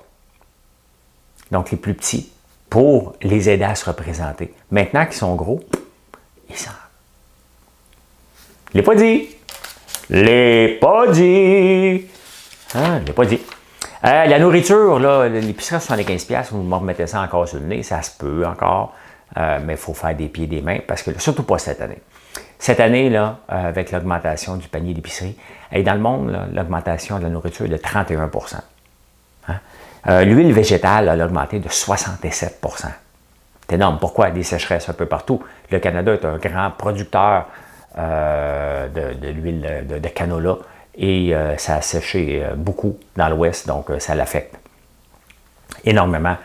[1.52, 2.32] Donc, les plus petits,
[2.70, 4.54] pour les aider à se représenter.
[4.72, 5.62] Maintenant qu'ils sont gros,
[6.50, 6.56] ils
[8.74, 9.30] l'ai pas dit.
[10.10, 12.06] L'ai pas dit.
[12.76, 13.40] Hein, l'ai pas dit.
[14.06, 17.84] Euh, la nourriture, là, l'épicerie à 75$, vous me remettez ça encore sur le nez,
[17.84, 18.94] ça se peut encore,
[19.36, 21.82] euh, mais il faut faire des pieds et des mains, parce que surtout pas cette
[21.82, 22.00] année.
[22.60, 25.38] Cette année, là, euh, avec l'augmentation du panier d'épicerie,
[25.72, 28.56] et dans le monde, l'augmentation de la nourriture est de 31%
[29.50, 29.60] hein?
[30.24, 32.88] L'huile végétale a augmenté de 67%
[33.68, 33.98] C'est énorme.
[34.00, 34.32] Pourquoi?
[34.32, 35.44] Des sécheresses un peu partout.
[35.70, 37.48] Le Canada est un grand producteur
[37.98, 40.60] de, l'huile de, canola
[40.98, 44.56] et euh, ça a séché euh, beaucoup dans l'ouest, donc euh, ça l'affecte
[45.86, 46.36] énormément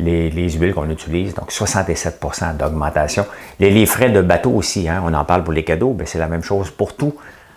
[0.00, 3.26] les, huiles qu'on utilise, donc 67% d'augmentation.
[3.58, 6.28] Les, frais de bateau aussi, hein, on en parle pour les cadeaux, mais c'est la
[6.28, 7.14] même chose pour tout.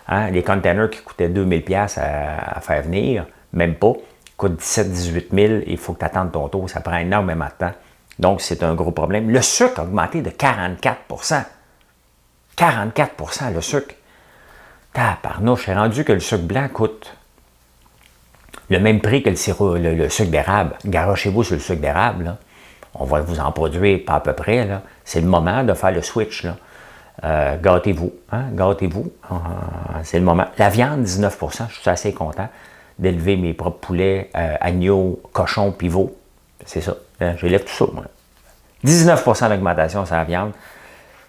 [0.08, 0.30] Hein.
[0.30, 3.92] Les containers qui coûtaient 2000$ à, à faire venir, même pas,
[4.36, 7.72] coûtent 17-18 000, il faut que tu attendes ton tour, ça prend énormément de temps.
[8.18, 9.30] Donc, c'est un gros problème.
[9.30, 11.44] Le sucre a augmenté de 44%
[12.56, 13.94] 44% le sucre.
[14.92, 17.16] Taparnouche, j'ai rendu que le sucre blanc coûte
[18.70, 20.74] le même prix que le, sirop, le, sucre d'érable.
[20.84, 22.36] Garochez-vous sur le sucre d'érable.
[22.94, 24.68] On va vous en produire pas à peu près.
[25.04, 26.46] C'est le moment de faire le switch.
[27.22, 28.12] Euh, gâtez-vous.
[28.32, 28.44] Hein?
[28.52, 29.12] Gâtez-vous.
[29.30, 29.34] Euh,
[30.02, 30.46] c'est le moment.
[30.58, 32.48] La viande, 19% Je suis assez content
[32.98, 36.16] d'élever mes propres poulets, euh, agneaux, cochons, pivots.
[36.64, 36.94] C'est ça.
[37.36, 38.04] J'élève tout ça, moi.
[38.84, 40.52] 19% d'augmentation sur la viande.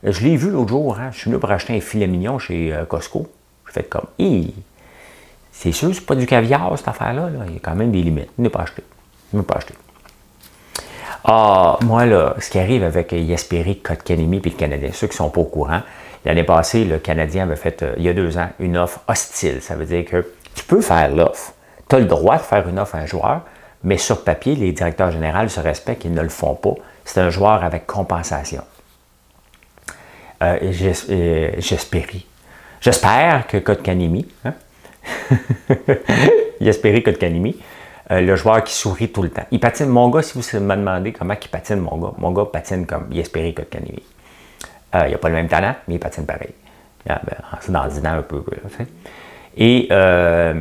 [0.04, 1.00] Je l'ai vu l'autre jour.
[1.00, 1.10] Hein?
[1.12, 3.28] Je suis venu pour acheter un filet mignon chez Costco.
[3.66, 4.06] Faites comme,
[5.58, 7.30] c'est sûr, c'est pas du caviar, cette affaire-là.
[7.48, 8.30] Il y a quand même des limites.
[8.38, 8.84] Ne pas acheter.
[9.34, 9.74] Ne pas acheter.
[11.24, 15.18] Ah, moi, là, ce qui arrive avec Yasperi, Kotkanemi et le Canadien, ceux qui ne
[15.18, 15.82] sont pas au courant,
[16.26, 19.62] l'année passée, le Canadien avait fait, euh, il y a deux ans, une offre hostile.
[19.62, 21.54] Ça veut dire que tu peux faire l'offre.
[21.90, 23.42] Tu as le droit de faire une offre à un joueur,
[23.84, 26.76] mais sur papier, les directeurs généraux se respectent, ils ne le font pas.
[27.06, 28.64] C'est un joueur avec compensation.
[30.44, 30.58] Euh,
[32.82, 34.54] J'espère que Kotkanimi, hein?
[36.62, 37.56] J'espérais Kotkanimi,
[38.12, 39.46] euh, le joueur qui sourit tout le temps.
[39.52, 42.46] Il patine, mon gars, si vous me demandez comment il patine, mon gars, mon gars
[42.46, 44.04] patine comme Yesperi Kotkanimi.
[44.96, 46.54] Euh, il n'a pas le même talent, mais il patine pareil.
[47.08, 48.44] Ah, ben, c'est dans le un peu.
[49.58, 50.54] Et euh,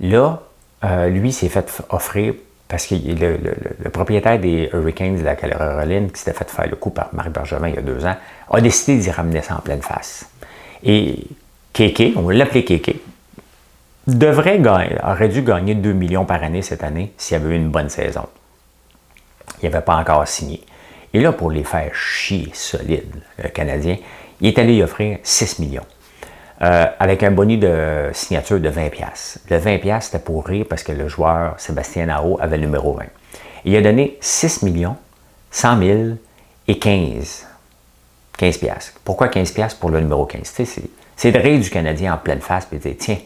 [0.00, 0.42] là,
[0.84, 2.34] euh, lui s'est fait offrir,
[2.68, 3.38] parce que le,
[3.82, 7.30] le, propriétaire des Hurricanes de la Caroline, qui s'était fait faire le coup par Marc
[7.30, 8.16] Bergevin il y a deux ans,
[8.50, 10.28] a décidé d'y ramener ça en pleine face.
[10.82, 11.26] Et
[11.74, 13.02] Kéké, on va l'appeler Kéké,
[14.06, 14.62] devrait
[15.02, 18.26] aurait dû gagner 2 millions par année cette année s'il avait eu une bonne saison.
[19.60, 20.62] Il n'avait pas encore signé.
[21.12, 23.12] Et là, pour les faire chier solide,
[23.42, 23.96] le Canadien,
[24.40, 25.86] il est allé y offrir 6 millions.
[26.62, 28.90] Euh, avec un bonus de signature de 20
[29.50, 33.06] Le 20 c'était pour rire parce que le joueur Sébastien Nao avait le numéro 20.
[33.64, 34.96] Il a donné 6 millions,
[35.50, 36.00] 100 000
[36.68, 37.46] et 15
[38.38, 38.94] 15 pièces.
[39.04, 40.52] Pourquoi 15 pièces pour le numéro 15?
[41.16, 43.18] C'est de rire du Canadien en pleine face et de dire, tiens,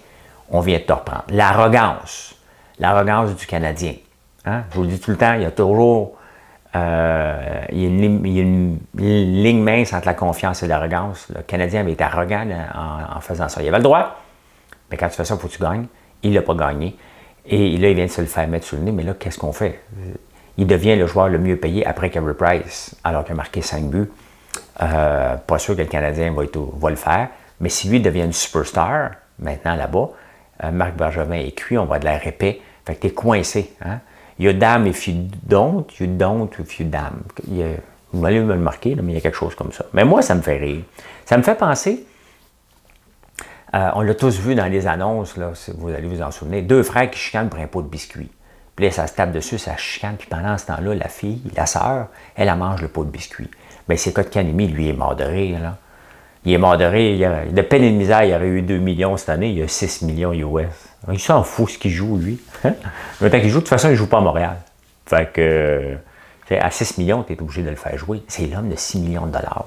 [0.50, 1.24] on vient de te reprendre.
[1.30, 2.34] L'arrogance,
[2.78, 3.94] l'arrogance du Canadien.
[4.44, 4.64] Hein?
[4.70, 6.18] Je vous le dis tout le temps, il y a toujours
[6.76, 11.28] euh, il, y a une, ligne mince entre la confiance et l'arrogance.
[11.34, 13.62] Le Canadien avait été arrogant en, faisant ça.
[13.62, 14.16] Il avait le droit,
[14.90, 15.86] mais quand tu fais ça, il faut que tu gagnes.
[16.22, 16.96] Il n'a pas gagné.
[17.46, 18.92] Et là, il vient de se le faire mettre sur le nez.
[18.92, 19.82] Mais là, qu'est-ce qu'on fait?
[20.58, 23.84] Il devient le joueur le mieux payé après Carey Price, alors qu'il a marqué 5
[23.84, 24.10] buts.
[24.82, 27.28] Euh, pas sûr que le Canadien va, le faire,
[27.60, 30.10] mais si lui devient une superstar, maintenant là-bas,
[30.64, 33.72] euh, Marc Bergevin est cuit, on va de la épais, fait que t'es coincé.
[33.84, 34.00] Hein?
[34.38, 37.22] Il y a dame et you don't, you don't if you dame.
[38.12, 39.84] vous allez me le marquer, mais il y a quelque chose comme ça.
[39.92, 40.82] Mais moi, ça me fait rire.
[41.24, 42.06] Ça me fait penser,
[43.74, 46.82] euh, on l'a tous vu dans les annonces, là, vous allez vous en souvenir, deux
[46.82, 48.30] frères qui chicanent pour un pot de biscuits.
[48.76, 51.66] Puis là, ça se tape dessus, ça chicane, puis pendant ce temps-là, la fille, la
[51.66, 53.50] sœur, elle, mange le pot de biscuits.
[53.88, 55.60] Bien, c'est Canemi, lui, est rire.
[55.60, 55.78] Là.
[56.44, 59.16] Il est mort de a, de peine et de misère, il aurait eu 2 millions
[59.16, 59.50] cette année.
[59.50, 60.68] Il a 6 millions US.
[61.10, 62.40] Il s'en fout ce qu'il joue, lui.
[62.64, 62.74] Hein?
[63.20, 64.56] Mais tant qu'il joue, de toute façon, il ne joue pas à Montréal.
[65.06, 65.96] Fait que,
[66.50, 68.22] à 6 millions, tu es obligé de le faire jouer.
[68.28, 69.64] C'est l'homme de 6 millions de dollars.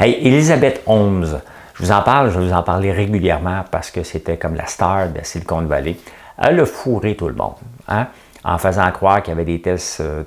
[0.00, 1.40] Hey, Elisabeth Holmes,
[1.74, 4.66] je vous en parle, je vais vous en parler régulièrement parce que c'était comme la
[4.66, 5.96] star de Silicon Valley.
[6.40, 7.54] Elle a fourré tout le monde,
[7.88, 8.06] hein,
[8.44, 10.22] en faisant croire qu'il y avait des tests euh,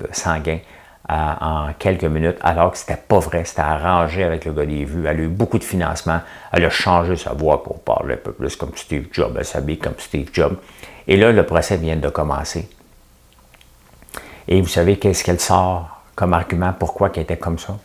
[1.10, 5.08] en quelques minutes, alors que c'était pas vrai, c'était arrangé avec le gars des vues.
[5.08, 6.22] Elle a eu beaucoup de financement,
[6.54, 9.78] elle a changé sa voix pour parler un peu plus comme Steve Jobs, elle s'habille
[9.78, 10.58] comme Steve Jobs.
[11.08, 12.70] Et là, le procès vient de commencer.
[14.48, 16.74] Et vous savez qu'est-ce qu'elle sort comme argument?
[16.78, 17.78] Pourquoi qu'elle était comme ça?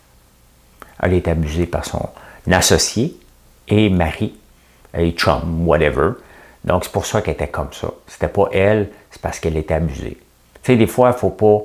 [1.03, 2.09] Elle est abusée par son
[2.51, 3.17] associé
[3.69, 4.39] et mari,
[4.97, 6.12] et chum, whatever.
[6.64, 7.89] Donc, c'est pour ça qu'elle était comme ça.
[8.07, 10.17] C'était pas elle, c'est parce qu'elle était abusée.
[10.62, 11.59] Tu sais, des fois, il faut pas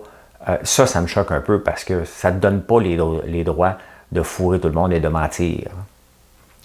[0.49, 3.43] euh, ça, ça me choque un peu parce que ça ne te donne pas les,
[3.43, 3.77] droits
[4.11, 5.69] de fourrer tout le monde et de mentir.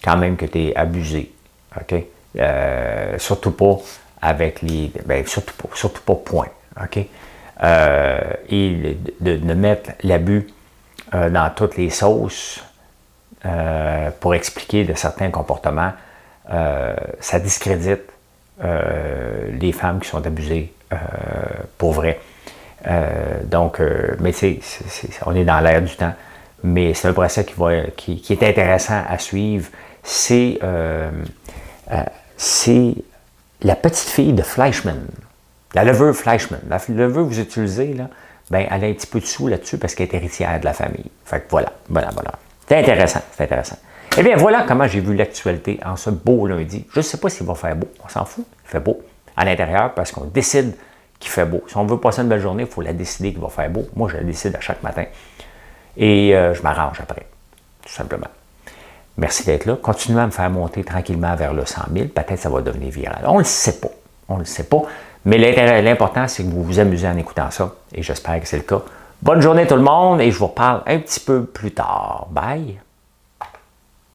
[0.03, 1.31] quand même que tu es abusé.
[1.79, 2.03] OK?
[2.37, 3.77] Euh, surtout pas
[4.21, 4.91] avec les.
[5.05, 6.49] Ben, surtout pas, surtout pas point.
[6.81, 6.99] OK?
[7.63, 8.19] Euh,
[8.49, 10.47] et de, de, mettre l'abus
[11.11, 12.63] dans toutes les sauces
[14.19, 15.93] pour expliquer de certains comportements,
[16.49, 18.03] ça discrédite
[18.61, 20.73] les femmes qui sont abusées
[21.77, 22.19] pour vrai.
[23.45, 23.81] Donc,
[24.19, 26.13] mais tu sais, on est dans l'air du temps.
[26.63, 29.69] Mais c'est un procès qui, va, qui, est intéressant à suivre.
[30.03, 30.59] C'est
[32.37, 32.93] c'est
[33.63, 35.07] la petite fille de Fleischmann,
[35.73, 36.61] la levure Fleischmann.
[36.69, 38.09] La levure que vous utilisez, là,
[38.49, 40.73] ben, elle a un petit peu de sous là-dessus parce qu'elle est héritière de la
[40.73, 41.11] famille.
[41.25, 42.31] Fait que voilà, voilà, voilà.
[42.67, 43.77] C'est intéressant, c'est intéressant.
[44.17, 46.85] Eh bien, voilà comment j'ai vu l'actualité en ce beau lundi.
[46.91, 49.01] Je ne sais pas s'il va faire beau, on s'en fout, il fait beau
[49.35, 50.73] à l'intérieur parce qu'on décide
[51.19, 51.63] qu'il fait beau.
[51.67, 53.87] Si on veut passer une belle journée, il faut la décider qu'il va faire beau.
[53.95, 55.05] Moi, je la décide à chaque matin.
[55.95, 57.25] Et euh, je m'arrange après,
[57.81, 58.27] tout simplement.
[59.17, 59.75] Merci d'être là.
[59.81, 62.07] Continuez à me faire monter tranquillement vers le 100 000.
[62.07, 63.23] Peut-être que ça va devenir viral.
[63.25, 63.89] On ne le sait pas.
[64.29, 64.83] On ne le sait pas.
[65.25, 65.37] Mais
[65.81, 67.73] l'important, c'est que vous vous amusez en écoutant ça.
[67.93, 68.81] Et j'espère que c'est le cas.
[69.21, 72.27] Bonne journée tout le monde et je vous reparle un petit peu plus tard.
[72.29, 72.79] Bye!